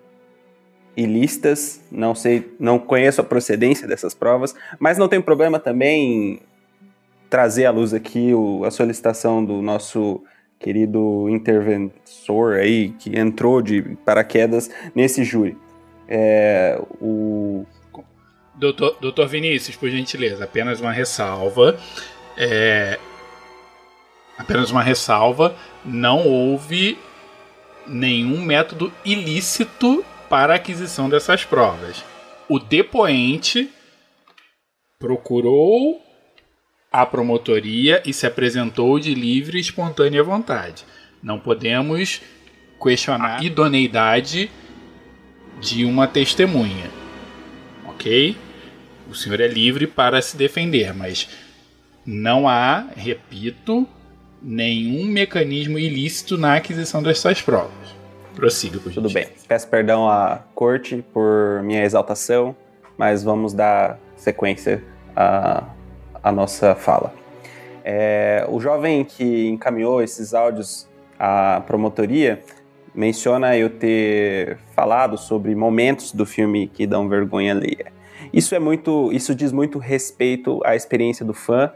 [0.95, 6.39] ilícitas, não sei, não conheço a procedência dessas provas, mas não tem problema também
[7.29, 10.23] trazer à luz aqui o, a solicitação do nosso
[10.59, 15.57] querido interventor aí, que entrou de paraquedas nesse júri.
[16.07, 17.65] É, o...
[18.55, 21.77] Doutor, doutor Vinícius, por gentileza, apenas uma ressalva.
[22.37, 22.99] É,
[24.37, 25.55] apenas uma ressalva.
[25.83, 26.97] Não houve
[27.87, 32.03] nenhum método ilícito para a aquisição dessas provas.
[32.49, 33.69] O depoente
[34.97, 36.01] procurou
[36.91, 40.85] a promotoria e se apresentou de livre e espontânea vontade.
[41.21, 42.19] Não podemos
[42.81, 44.49] questionar a idoneidade
[45.61, 46.89] de uma testemunha.
[47.85, 48.35] Ok?
[49.07, 51.29] O senhor é livre para se defender, mas
[52.03, 53.87] não há, repito,
[54.41, 57.92] nenhum mecanismo ilícito na aquisição dessas provas.
[58.35, 59.27] Prossiga, por Tudo bem.
[59.47, 62.55] Peço perdão à corte por minha exaltação,
[62.97, 64.83] mas vamos dar sequência
[65.15, 65.63] à,
[66.21, 67.13] à nossa fala.
[67.83, 70.87] É, o jovem que encaminhou esses áudios
[71.19, 72.41] à promotoria
[72.95, 77.91] menciona eu ter falado sobre momentos do filme que dão vergonha alheia.
[78.31, 81.71] Isso é muito, isso diz muito respeito à experiência do fã,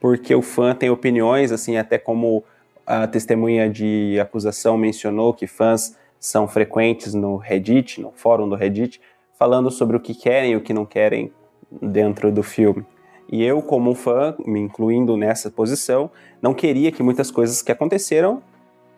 [0.00, 2.44] porque o fã tem opiniões, assim, até como
[2.90, 9.00] a testemunha de acusação mencionou que fãs são frequentes no Reddit, no fórum do Reddit,
[9.38, 11.32] falando sobre o que querem e o que não querem
[11.80, 12.84] dentro do filme.
[13.30, 16.10] E eu, como fã, me incluindo nessa posição,
[16.42, 18.42] não queria que muitas coisas que aconteceram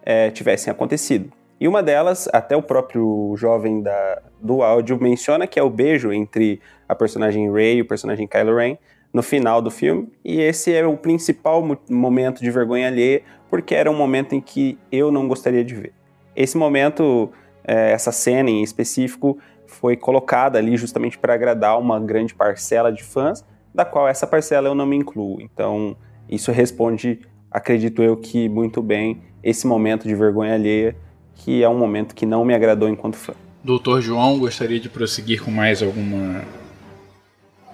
[0.03, 1.30] é, tivessem acontecido.
[1.61, 6.11] E uma delas, até o próprio jovem da, do áudio menciona que é o beijo
[6.14, 8.78] entre a personagem Rey e o personagem Kylo Ren
[9.12, 10.09] no final do filme.
[10.24, 13.22] E esse é o principal momento de vergonha alheia,
[13.53, 15.93] porque era um momento em que eu não gostaria de ver.
[16.35, 17.31] Esse momento,
[17.63, 19.37] é, essa cena em específico,
[19.67, 23.45] foi colocada ali justamente para agradar uma grande parcela de fãs,
[23.75, 25.39] da qual essa parcela eu não me incluo.
[25.43, 25.95] Então,
[26.31, 30.97] isso responde, acredito eu, que muito bem esse momento de vergonha alheia,
[31.35, 33.35] que é um momento que não me agradou enquanto fã.
[33.63, 36.43] Doutor João, gostaria de prosseguir com mais alguma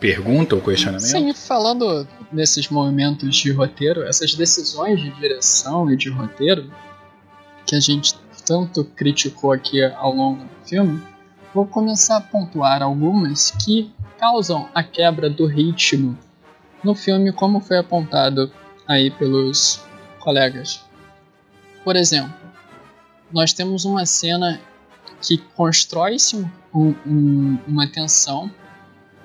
[0.00, 1.06] pergunta ou questionamento?
[1.06, 6.70] Sim, falando nesses movimentos de roteiro, essas decisões de direção e de roteiro
[7.66, 8.14] que a gente
[8.46, 11.02] tanto criticou aqui ao longo do filme,
[11.54, 16.16] vou começar a pontuar algumas que causam a quebra do ritmo
[16.82, 18.50] no filme, como foi apontado
[18.86, 19.82] aí pelos
[20.18, 20.82] colegas.
[21.84, 22.32] Por exemplo,
[23.30, 24.60] nós temos uma cena
[25.20, 26.36] que constrói-se
[26.74, 28.50] um, um, uma tensão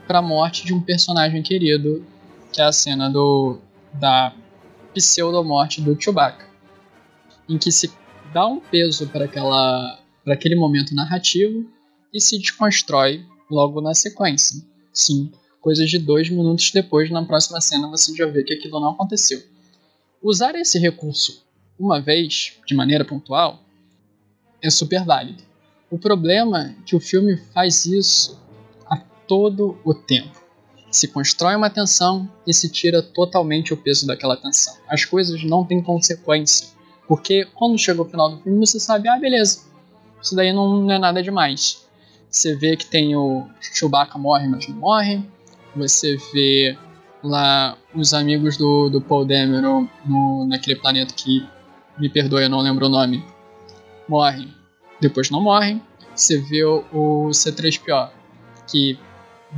[0.07, 2.05] para a morte de um personagem querido,
[2.51, 3.59] que é a cena do
[3.93, 4.33] da
[4.93, 6.47] pseudo-morte do Chewbacca,
[7.47, 7.91] em que se
[8.33, 11.69] dá um peso para aquela para aquele momento narrativo
[12.13, 14.63] e se desconstrói logo na sequência.
[14.93, 18.91] Sim, coisas de dois minutos depois, na próxima cena, você já vê que aquilo não
[18.91, 19.41] aconteceu.
[20.21, 21.43] Usar esse recurso
[21.77, 23.59] uma vez, de maneira pontual,
[24.61, 25.43] é super válido.
[25.89, 28.39] O problema é que o filme faz isso
[29.27, 30.41] todo o tempo.
[30.91, 34.75] Se constrói uma tensão e se tira totalmente o peso daquela tensão.
[34.87, 36.67] As coisas não têm consequência.
[37.07, 39.61] Porque quando chega o final do filme, você sabe, ah, beleza,
[40.21, 41.85] isso daí não é nada demais.
[42.29, 45.23] Você vê que tem o Chewbacca morre, mas não morre.
[45.75, 46.77] Você vê
[47.23, 51.47] lá os amigos do, do Paul Dameron no, naquele planeta que,
[51.97, 53.23] me perdoe, eu não lembro o nome,
[54.07, 54.53] morrem.
[54.99, 55.81] Depois não morrem.
[56.15, 58.09] Você vê o, o C3PO,
[58.67, 58.97] que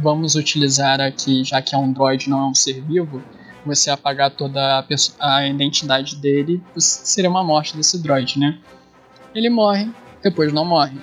[0.01, 3.23] vamos utilizar aqui, já que é um droid, não é um ser vivo,
[3.65, 4.85] você apagar toda a,
[5.19, 8.59] a identidade dele, seria uma morte desse droid, né?
[9.33, 9.89] Ele morre,
[10.21, 10.97] depois não morre.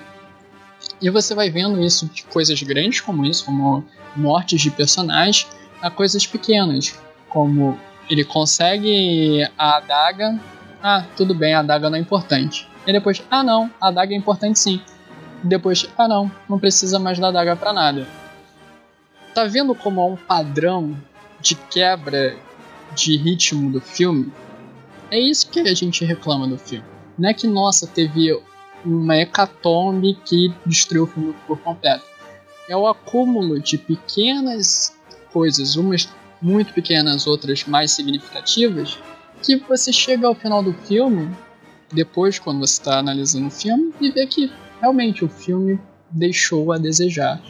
[1.01, 3.83] E você vai vendo isso de coisas grandes como isso, como
[4.15, 5.47] mortes de personagens,
[5.81, 6.97] a coisas pequenas,
[7.29, 7.77] como
[8.09, 10.39] ele consegue a adaga.
[10.81, 12.67] Ah, tudo bem, a adaga não é importante.
[12.85, 14.81] E depois, ah não, a adaga é importante sim.
[15.43, 18.07] Depois, ah não, não precisa mais da adaga para nada.
[19.33, 20.95] Tá vendo como há um padrão
[21.41, 22.37] de quebra
[22.95, 24.31] de ritmo do filme?
[25.09, 26.85] É isso que a gente reclama do filme.
[27.17, 28.39] Não é que, nossa, teve
[28.85, 32.05] uma hecatombe que destruiu o filme por completo.
[32.69, 34.95] É o acúmulo de pequenas
[35.31, 36.07] coisas, umas
[36.39, 38.99] muito pequenas, outras mais significativas,
[39.41, 41.35] que você chega ao final do filme,
[41.91, 45.79] depois, quando você está analisando o filme, e vê que realmente o filme
[46.11, 47.41] deixou a desejar.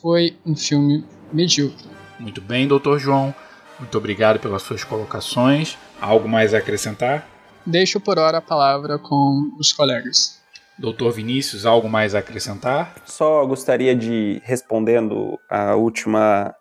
[0.00, 1.86] Foi um filme medíocre.
[2.18, 3.34] Muito bem, doutor João.
[3.78, 5.76] Muito obrigado pelas suas colocações.
[6.00, 7.26] Algo mais a acrescentar?
[7.66, 10.40] Deixo por hora a palavra com os colegas.
[10.78, 12.94] Doutor Vinícius, algo mais a acrescentar?
[13.04, 16.54] Só gostaria de, respondendo a última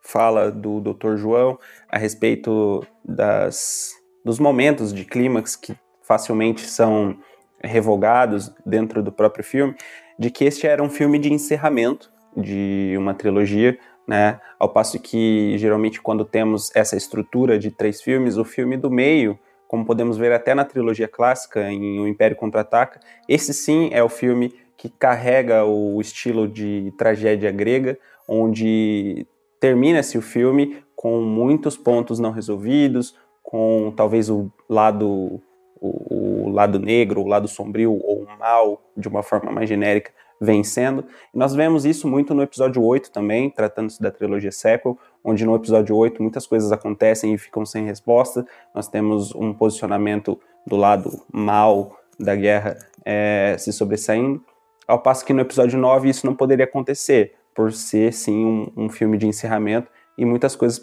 [0.00, 1.16] fala do Dr.
[1.16, 1.58] João
[1.90, 3.90] a respeito das,
[4.24, 7.18] dos momentos de clímax que facilmente são
[7.62, 9.74] revogados dentro do próprio filme,
[10.18, 14.40] de que este era um filme de encerramento de uma trilogia, né?
[14.58, 19.38] Ao passo que geralmente quando temos essa estrutura de três filmes, o filme do meio
[19.66, 24.08] como podemos ver até na trilogia clássica, em O Império Contra-Ataca, esse sim é o
[24.08, 29.26] filme que carrega o estilo de tragédia grega, onde
[29.58, 35.40] termina-se o filme com muitos pontos não resolvidos, com talvez o lado
[35.80, 40.10] o, o, lado negro, o lado sombrio ou mal, de uma forma mais genérica,
[40.40, 41.04] vencendo.
[41.34, 45.54] E nós vemos isso muito no episódio 8 também, tratando-se da trilogia sequel, onde no
[45.54, 48.46] episódio 8 muitas coisas acontecem e ficam sem resposta.
[48.74, 54.42] Nós temos um posicionamento do lado mal da guerra é, se sobressaindo,
[54.86, 58.88] ao passo que no episódio 9 isso não poderia acontecer, por ser sim um, um
[58.88, 60.80] filme de encerramento e muitas coisas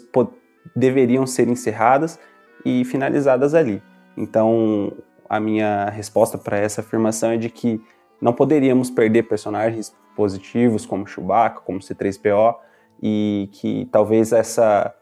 [0.74, 2.18] deveriam ser encerradas
[2.64, 3.82] e finalizadas ali.
[4.16, 4.92] Então,
[5.28, 7.80] a minha resposta para essa afirmação é de que
[8.20, 12.56] não poderíamos perder personagens positivos como Chewbacca, como C3PO,
[13.02, 14.94] e que talvez essa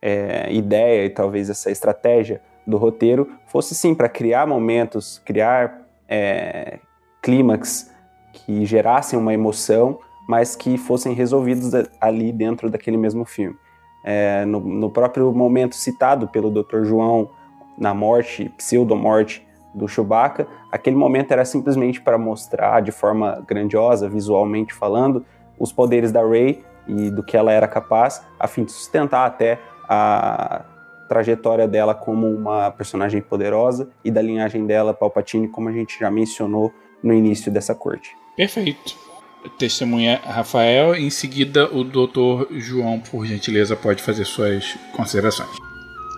[0.00, 6.78] é, ideia e talvez essa estratégia do roteiro fosse sim para criar momentos, criar é,
[7.22, 7.90] clímax
[8.32, 9.98] que gerassem uma emoção,
[10.28, 13.56] mas que fossem resolvidos ali dentro daquele mesmo filme.
[14.04, 16.84] É, no, no, próprio momento citado pelo Dr.
[16.84, 17.30] João
[17.76, 24.74] na morte, pseudo-morte do Chewbacca, aquele momento era simplesmente para mostrar de forma grandiosa, visualmente
[24.74, 25.24] falando,
[25.58, 29.58] os poderes da Rey e do que ela era capaz, a fim de sustentar até
[29.88, 30.64] a
[31.08, 36.10] trajetória dela como uma personagem poderosa e da linhagem dela, Palpatine, como a gente já
[36.10, 38.16] mencionou no início dessa corte.
[38.36, 38.96] Perfeito.
[39.58, 45.48] Testemunha Rafael, em seguida o doutor João, por gentileza, pode fazer suas considerações.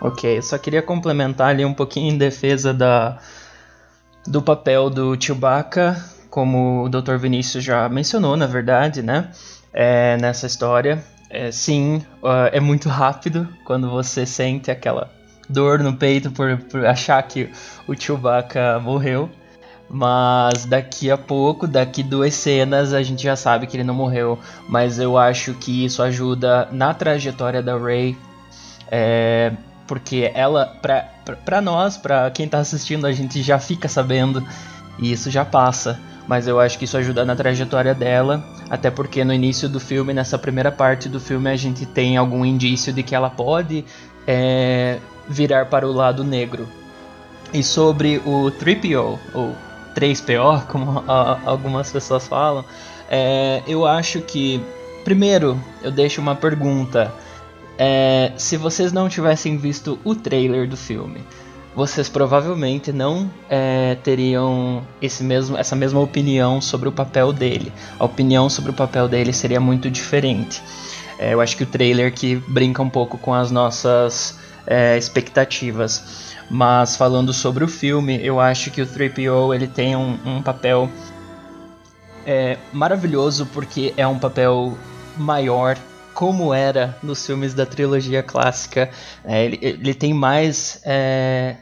[0.02, 3.18] Ok, eu só queria complementar ali um pouquinho em defesa da,
[4.26, 7.16] do papel do Chewbacca, como o Dr.
[7.16, 9.30] Vinícius já mencionou, na verdade, né?
[9.72, 11.02] É, nessa história.
[11.28, 12.04] É, sim,
[12.50, 15.10] é muito rápido quando você sente aquela
[15.48, 17.50] dor no peito por, por achar que
[17.86, 19.30] o Chewbacca morreu.
[19.92, 24.38] Mas daqui a pouco, daqui duas cenas, a gente já sabe que ele não morreu.
[24.68, 28.16] Mas eu acho que isso ajuda na trajetória da Rey.
[28.88, 29.52] É,
[29.90, 34.40] porque ela, pra, pra, pra nós, pra quem tá assistindo, a gente já fica sabendo.
[35.00, 35.98] E isso já passa
[36.30, 40.14] mas eu acho que isso ajuda na trajetória dela, até porque no início do filme,
[40.14, 43.84] nessa primeira parte do filme, a gente tem algum indício de que ela pode
[44.28, 46.68] é, virar para o lado negro.
[47.52, 49.56] E sobre o 3PO, ou
[49.96, 52.64] 3PO, como a, algumas pessoas falam,
[53.10, 54.62] é, eu acho que,
[55.02, 57.12] primeiro, eu deixo uma pergunta.
[57.82, 61.24] É, se vocês não tivessem visto o trailer do filme,
[61.74, 67.72] vocês provavelmente não é, teriam esse mesmo, essa mesma opinião sobre o papel dele.
[67.98, 70.62] A opinião sobre o papel dele seria muito diferente.
[71.18, 76.34] É, eu acho que o trailer que brinca um pouco com as nossas é, expectativas.
[76.50, 80.90] Mas falando sobre o filme, eu acho que o 3PO ele tem um, um papel
[82.26, 84.76] é, maravilhoso porque é um papel
[85.16, 85.78] maior
[86.20, 88.90] como era nos filmes da trilogia clássica.
[89.24, 91.56] É, ele, ele, tem mais, é,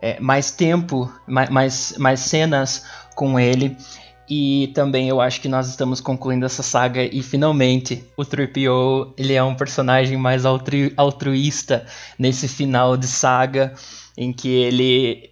[0.00, 2.86] é, mais tempo, mais, mais cenas
[3.16, 3.76] com ele.
[4.30, 9.34] E também eu acho que nós estamos concluindo essa saga e finalmente o 3PO ele
[9.34, 11.84] é um personagem mais altru altruísta
[12.16, 13.74] nesse final de saga
[14.16, 15.30] em que ele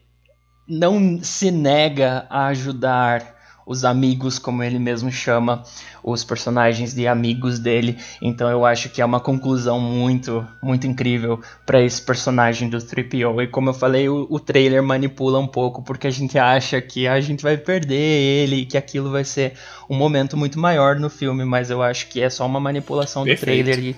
[0.67, 3.37] não se nega a ajudar
[3.67, 5.65] os amigos, como ele mesmo chama
[6.07, 7.99] os personagens de amigos dele.
[8.23, 13.43] Então eu acho que é uma conclusão muito, muito incrível para esse personagem do 3PO.
[13.43, 17.09] E como eu falei, o, o, trailer manipula um pouco porque a gente acha que
[17.09, 19.55] a gente vai perder ele, que aquilo vai ser
[19.91, 23.41] um momento muito maior no filme, mas eu acho que é só uma manipulação Perfeito.
[23.41, 23.97] do trailer e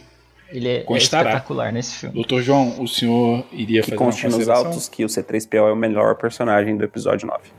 [0.50, 2.14] ele é, é espetacular nesse filme.
[2.14, 5.76] Doutor João, o senhor iria que fazer uma nos autos que o C3PO é o
[5.76, 7.57] melhor personagem do episódio 9.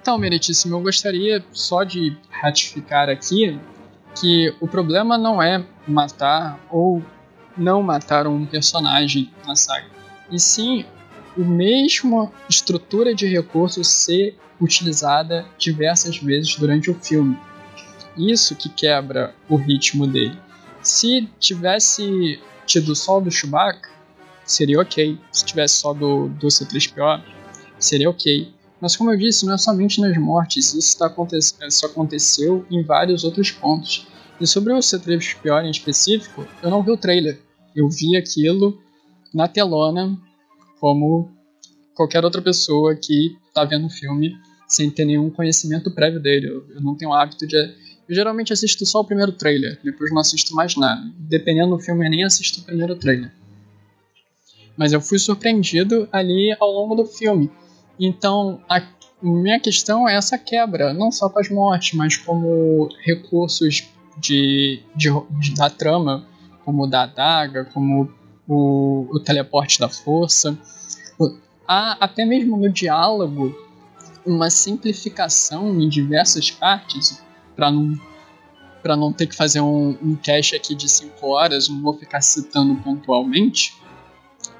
[0.00, 3.60] Então, Meritíssimo, eu gostaria só de ratificar aqui
[4.18, 7.04] que o problema não é matar ou
[7.54, 9.86] não matar um personagem na saga,
[10.30, 10.86] e sim
[11.36, 17.38] o mesmo estrutura de recursos ser utilizada diversas vezes durante o filme.
[18.16, 20.38] Isso que quebra o ritmo dele.
[20.82, 23.90] Se tivesse tido só do Chewbacca,
[24.44, 25.18] seria ok.
[25.30, 27.22] Se tivesse só do, do C3PO,
[27.78, 28.59] seria ok.
[28.80, 31.12] Mas como eu disse, não é somente nas mortes, isso, tá
[31.68, 34.06] isso aconteceu em vários outros pontos.
[34.40, 37.38] E sobre o C3PO em específico, eu não vi o trailer.
[37.76, 38.80] Eu vi aquilo
[39.34, 40.18] na telona,
[40.80, 41.30] como
[41.94, 44.34] qualquer outra pessoa que está vendo o filme
[44.66, 46.48] sem ter nenhum conhecimento prévio dele.
[46.48, 47.56] Eu, eu não tenho o hábito de.
[48.08, 51.02] Eu geralmente assisto só o primeiro trailer, depois não assisto mais nada.
[51.18, 53.30] Dependendo do filme, eu nem assisto o primeiro trailer.
[54.76, 57.50] Mas eu fui surpreendido ali ao longo do filme.
[58.00, 58.82] Então, a
[59.22, 63.86] minha questão é essa quebra, não só para as mortes, mas como recursos
[64.16, 66.26] de, de, de, da trama,
[66.64, 68.10] como o da adaga, como
[68.48, 70.58] o, o teleporte da força.
[71.68, 73.54] Há até mesmo no diálogo
[74.24, 77.22] uma simplificação em diversas partes,
[77.54, 78.00] para não,
[78.82, 82.22] pra não ter que fazer um, um cast aqui de 5 horas, não vou ficar
[82.22, 83.76] citando pontualmente,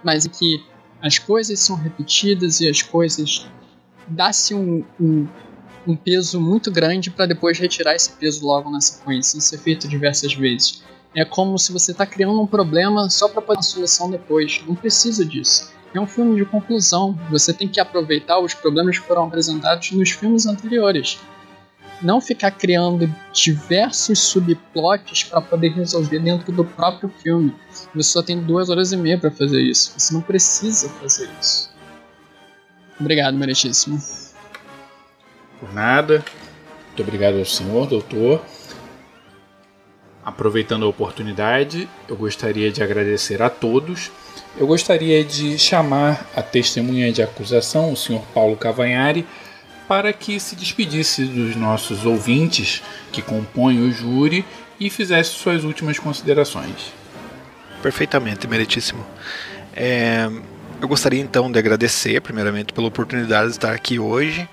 [0.05, 0.63] mas que
[1.03, 3.47] as coisas são repetidas e as coisas
[4.07, 5.27] dá-se um, um,
[5.87, 9.39] um, peso muito grande para depois retirar esse peso logo na sequência.
[9.39, 10.83] Isso é feito diversas vezes.
[11.15, 14.63] É como se você está criando um problema só para poder uma solução depois.
[14.67, 15.73] Não precisa disso.
[15.93, 17.19] é um filme de conclusão.
[17.31, 21.19] Você tem que aproveitar os problemas que foram apresentados nos filmes anteriores.
[22.03, 27.55] Não ficar criando diversos subplots para poder resolver dentro do próprio filme.
[27.95, 29.93] Você só tem duas horas e meia para fazer isso.
[29.99, 31.71] Você não precisa fazer isso.
[32.99, 34.01] Obrigado, meritíssimo.
[35.59, 36.25] Por nada.
[36.87, 38.43] Muito obrigado ao senhor, doutor.
[40.25, 44.11] Aproveitando a oportunidade, eu gostaria de agradecer a todos.
[44.59, 49.27] Eu gostaria de chamar a testemunha de acusação, o senhor Paulo Cavanhari,
[49.91, 52.81] para que se despedisse dos nossos ouvintes
[53.11, 54.45] que compõem o júri
[54.79, 56.93] e fizesse suas últimas considerações.
[57.83, 59.05] Perfeitamente, meritíssimo.
[59.75, 60.31] É,
[60.81, 64.49] eu gostaria então de agradecer, primeiramente, pela oportunidade de estar aqui hoje,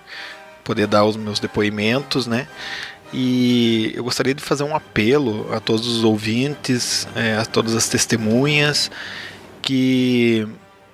[0.64, 2.48] poder dar os meus depoimentos, né?
[3.14, 7.88] E eu gostaria de fazer um apelo a todos os ouvintes, é, a todas as
[7.88, 8.90] testemunhas,
[9.62, 10.48] que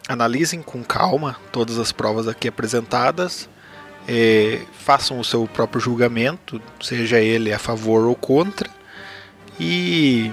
[0.06, 3.48] analisem com calma todas as provas aqui apresentadas,
[4.08, 8.70] é, façam o seu próprio julgamento, seja ele a favor ou contra,
[9.60, 10.32] e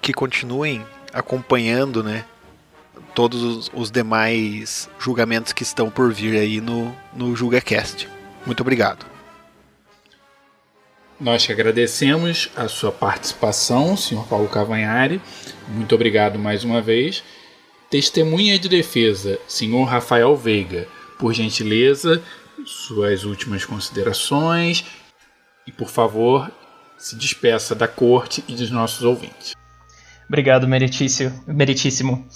[0.00, 2.24] que continuem acompanhando né,
[3.14, 8.08] todos os, demais julgamentos que estão por vir aí no, no JulgaCast.
[8.44, 9.06] Muito obrigado.
[11.18, 15.20] Nós que agradecemos a sua participação, senhor Paulo Cavanhari.
[15.66, 17.24] Muito obrigado mais uma vez.
[17.88, 20.86] Testemunha de defesa, senhor Rafael Veiga.
[21.18, 22.22] Por gentileza,
[22.64, 24.84] suas últimas considerações
[25.66, 26.50] e, por favor,
[26.96, 29.54] se despeça da corte e dos nossos ouvintes.
[30.28, 32.26] Obrigado, meritíssimo.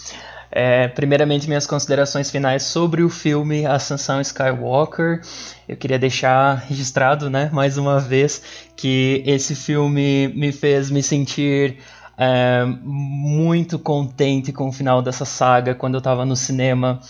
[0.53, 5.21] É, primeiramente, minhas considerações finais sobre o filme Ascensão Skywalker.
[5.69, 8.43] Eu queria deixar registrado, né, mais uma vez,
[8.77, 11.79] que esse filme me fez me sentir
[12.19, 17.01] é, muito contente com o final dessa saga quando eu estava no cinema.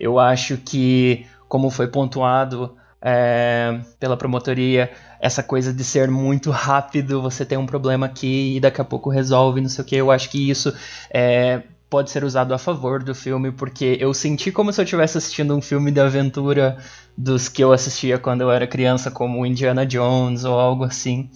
[0.00, 4.90] Eu acho que, como foi pontuado é, pela promotoria,
[5.20, 9.10] essa coisa de ser muito rápido, você tem um problema aqui e daqui a pouco
[9.10, 9.96] resolve, não sei o que.
[9.96, 10.74] Eu acho que isso
[11.10, 15.18] é, pode ser usado a favor do filme, porque eu senti como se eu estivesse
[15.18, 16.78] assistindo um filme de aventura
[17.16, 21.30] dos que eu assistia quando eu era criança, como Indiana Jones ou algo assim.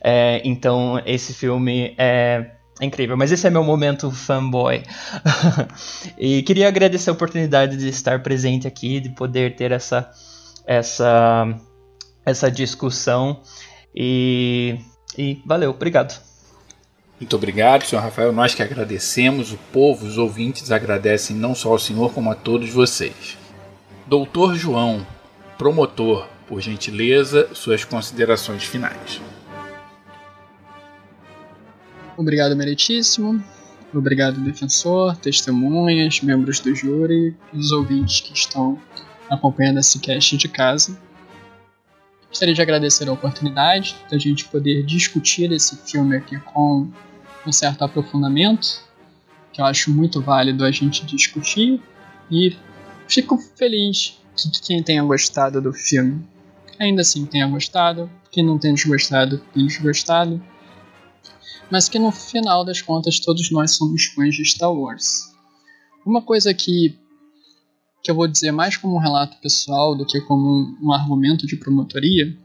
[0.00, 4.82] É, então, esse filme é, é incrível, mas esse é meu momento fanboy.
[6.16, 10.10] e queria agradecer a oportunidade de estar presente aqui, de poder ter essa,
[10.66, 11.46] essa,
[12.24, 13.42] essa discussão.
[13.94, 14.78] E,
[15.16, 16.18] e valeu, obrigado.
[17.20, 18.32] Muito obrigado, senhor Rafael.
[18.32, 22.70] Nós que agradecemos, o povo, os ouvintes agradecem não só ao senhor, como a todos
[22.70, 23.36] vocês.
[24.06, 25.06] Doutor João,
[25.58, 29.20] promotor, por gentileza, suas considerações finais.
[32.16, 33.42] Obrigado, meritíssimo.
[33.92, 38.78] Obrigado, defensor, testemunhas, membros do júri e os ouvintes que estão
[39.28, 40.96] acompanhando esse cast de casa.
[42.28, 46.88] Gostaria de agradecer a oportunidade da gente poder discutir esse filme aqui com
[47.44, 48.80] um certo aprofundamento,
[49.52, 51.82] que eu acho muito válido a gente discutir,
[52.30, 52.56] e
[53.08, 56.24] fico feliz que quem tenha gostado do filme
[56.80, 60.42] ainda assim tenha gostado, quem não tenha desgostado tenha desgostado,
[61.70, 65.32] mas que no final das contas todos nós somos fãs de Star Wars.
[66.04, 66.98] Uma coisa que,
[68.02, 71.46] que eu vou dizer mais como um relato pessoal do que como um, um argumento
[71.46, 72.36] de promotoria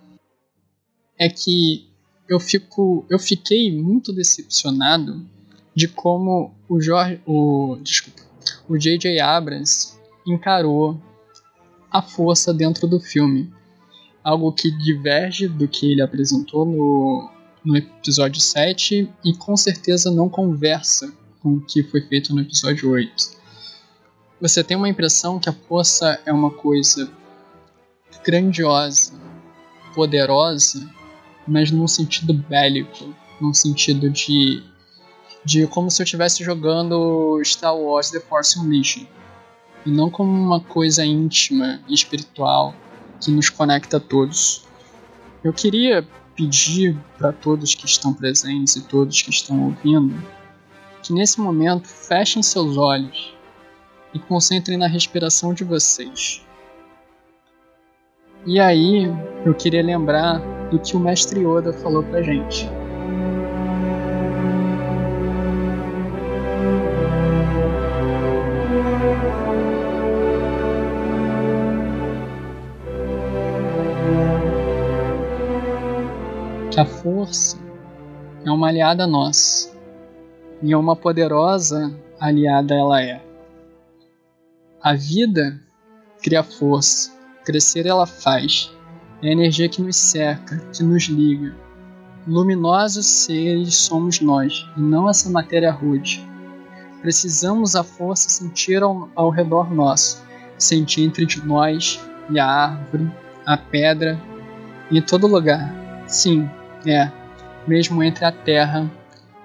[1.17, 1.89] é que
[2.28, 5.26] eu fico eu fiquei muito decepcionado
[5.73, 8.21] de como o Jorge o desculpa,
[8.67, 9.19] o J.J.
[9.19, 10.99] Abrams encarou
[11.91, 13.53] a força dentro do filme.
[14.23, 17.30] Algo que diverge do que ele apresentou no,
[17.66, 21.12] no episódio 7 e com certeza não conversa
[21.42, 23.36] com o que foi feito no episódio 8.
[24.40, 27.12] Você tem uma impressão que a força é uma coisa
[28.24, 29.14] grandiosa,
[29.94, 30.88] poderosa,
[31.48, 34.64] mas num sentido bélico, num sentido de
[35.44, 39.08] de como se eu estivesse jogando Star Wars The Force Unleashed,
[39.86, 42.74] e não como uma coisa íntima e espiritual
[43.22, 44.66] que nos conecta a todos.
[45.44, 46.06] Eu queria
[46.36, 50.22] pedir para todos que estão presentes e todos que estão ouvindo
[51.06, 53.36] que nesse momento fechem seus olhos
[54.12, 56.44] e concentrem na respiração de vocês.
[58.44, 59.06] E aí,
[59.45, 60.40] eu queria lembrar
[60.70, 62.68] do que o mestre Yoda falou pra gente.
[76.76, 77.57] Que a força
[78.43, 79.72] é uma aliada nossa
[80.61, 83.23] e é uma poderosa aliada ela é.
[84.81, 85.57] A vida
[86.22, 87.14] cria força,
[87.45, 88.76] crescer ela faz.
[89.22, 91.56] É a energia que nos cerca, que nos liga.
[92.27, 96.27] Luminosos seres somos nós, e não essa matéria rude.
[97.02, 100.22] Precisamos a força sentir ao, ao redor nosso,
[100.57, 103.10] sentir entre nós e a árvore,
[103.45, 104.22] a pedra,
[104.91, 105.73] em todo lugar.
[106.06, 106.49] Sim,
[106.91, 107.12] é,
[107.68, 108.90] mesmo entre a terra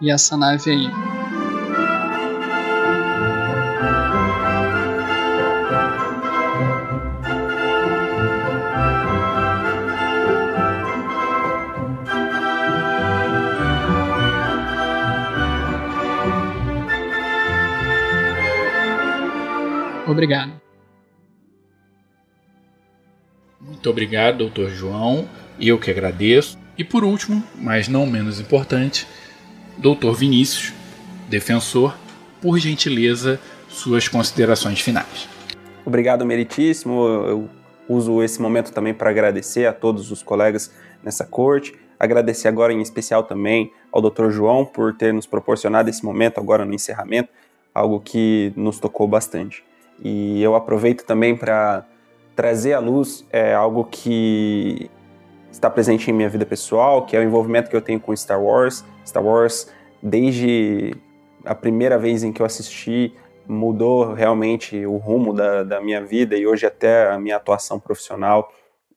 [0.01, 0.91] e essa nave aí.
[20.07, 20.61] Obrigado.
[23.59, 25.27] Muito obrigado, doutor João.
[25.59, 26.60] Eu que agradeço.
[26.81, 29.07] E por último, mas não menos importante,
[29.77, 30.73] doutor Vinícius,
[31.29, 31.95] defensor,
[32.41, 33.39] por gentileza,
[33.69, 35.29] suas considerações finais.
[35.85, 37.07] Obrigado, meritíssimo.
[37.07, 37.51] Eu
[37.87, 40.73] uso esse momento também para agradecer a todos os colegas
[41.05, 41.75] nessa corte.
[41.99, 44.31] Agradecer agora em especial também ao Dr.
[44.31, 47.29] João por ter nos proporcionado esse momento agora no encerramento,
[47.75, 49.63] algo que nos tocou bastante.
[50.03, 51.85] E eu aproveito também para
[52.35, 54.91] trazer à luz é, algo que
[55.51, 58.43] está presente em minha vida pessoal, que é o envolvimento que eu tenho com Star
[58.43, 58.85] Wars.
[59.07, 59.71] Star Wars,
[60.03, 60.95] desde
[61.45, 63.15] a primeira vez em que eu assisti,
[63.47, 68.53] mudou realmente o rumo da, da minha vida e hoje até a minha atuação profissional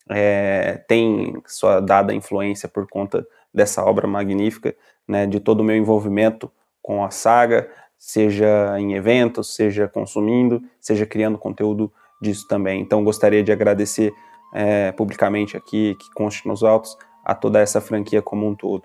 [0.10, 4.76] é, tem sua dada influência por conta dessa obra magnífica,
[5.08, 6.52] né, de todo o meu envolvimento
[6.82, 12.82] com a saga, seja em eventos, seja consumindo, seja criando conteúdo disso também.
[12.82, 14.14] Então gostaria de agradecer
[14.54, 18.84] é, publicamente aqui, que conste nos autos, a toda essa franquia como um todo.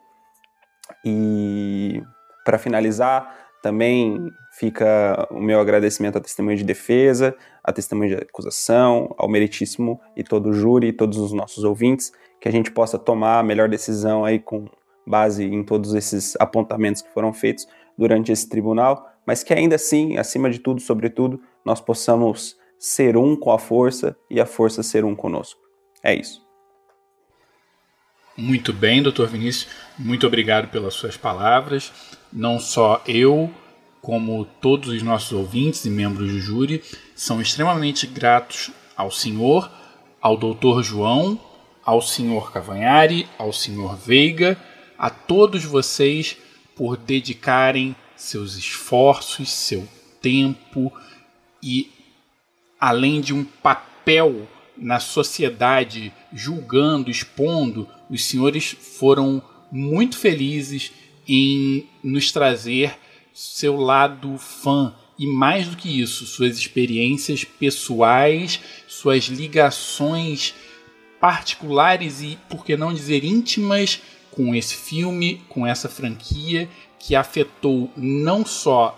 [1.05, 2.03] E
[2.45, 9.15] para finalizar, também fica o meu agradecimento à testemunha de defesa, à testemunha de acusação,
[9.19, 12.99] ao meritíssimo e todo o júri e todos os nossos ouvintes, que a gente possa
[12.99, 14.67] tomar a melhor decisão aí com
[15.07, 17.67] base em todos esses apontamentos que foram feitos,
[17.99, 23.35] durante esse tribunal, mas que ainda assim, acima de tudo, sobretudo, nós possamos ser um
[23.35, 25.61] com a força e a força ser um conosco.
[26.03, 26.47] É isso.
[28.37, 29.69] Muito bem, doutor Vinícius.
[29.99, 31.93] Muito obrigado pelas suas palavras.
[32.33, 33.51] Não só eu,
[34.01, 36.83] como todos os nossos ouvintes e membros do júri,
[37.17, 39.69] são extremamente gratos ao senhor,
[40.21, 41.41] ao doutor João,
[41.85, 44.57] ao senhor Cavanhari, ao senhor Veiga,
[44.97, 46.37] a todos vocês
[46.77, 49.89] por dedicarem seus esforços, seu
[50.21, 50.93] tempo
[51.63, 51.91] e,
[52.81, 60.93] além de um papel na sociedade julgando, expondo, os senhores foram muito felizes
[61.27, 62.97] em nos trazer
[63.35, 64.95] seu lado fã.
[65.19, 70.55] E mais do que isso, suas experiências pessoais, suas ligações
[71.21, 74.01] particulares e, por que não dizer, íntimas
[74.31, 76.69] com esse filme, com essa franquia
[77.01, 78.97] que afetou não só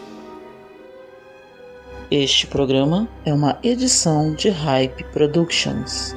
[2.10, 6.14] Este programa é uma edição de Hype Productions.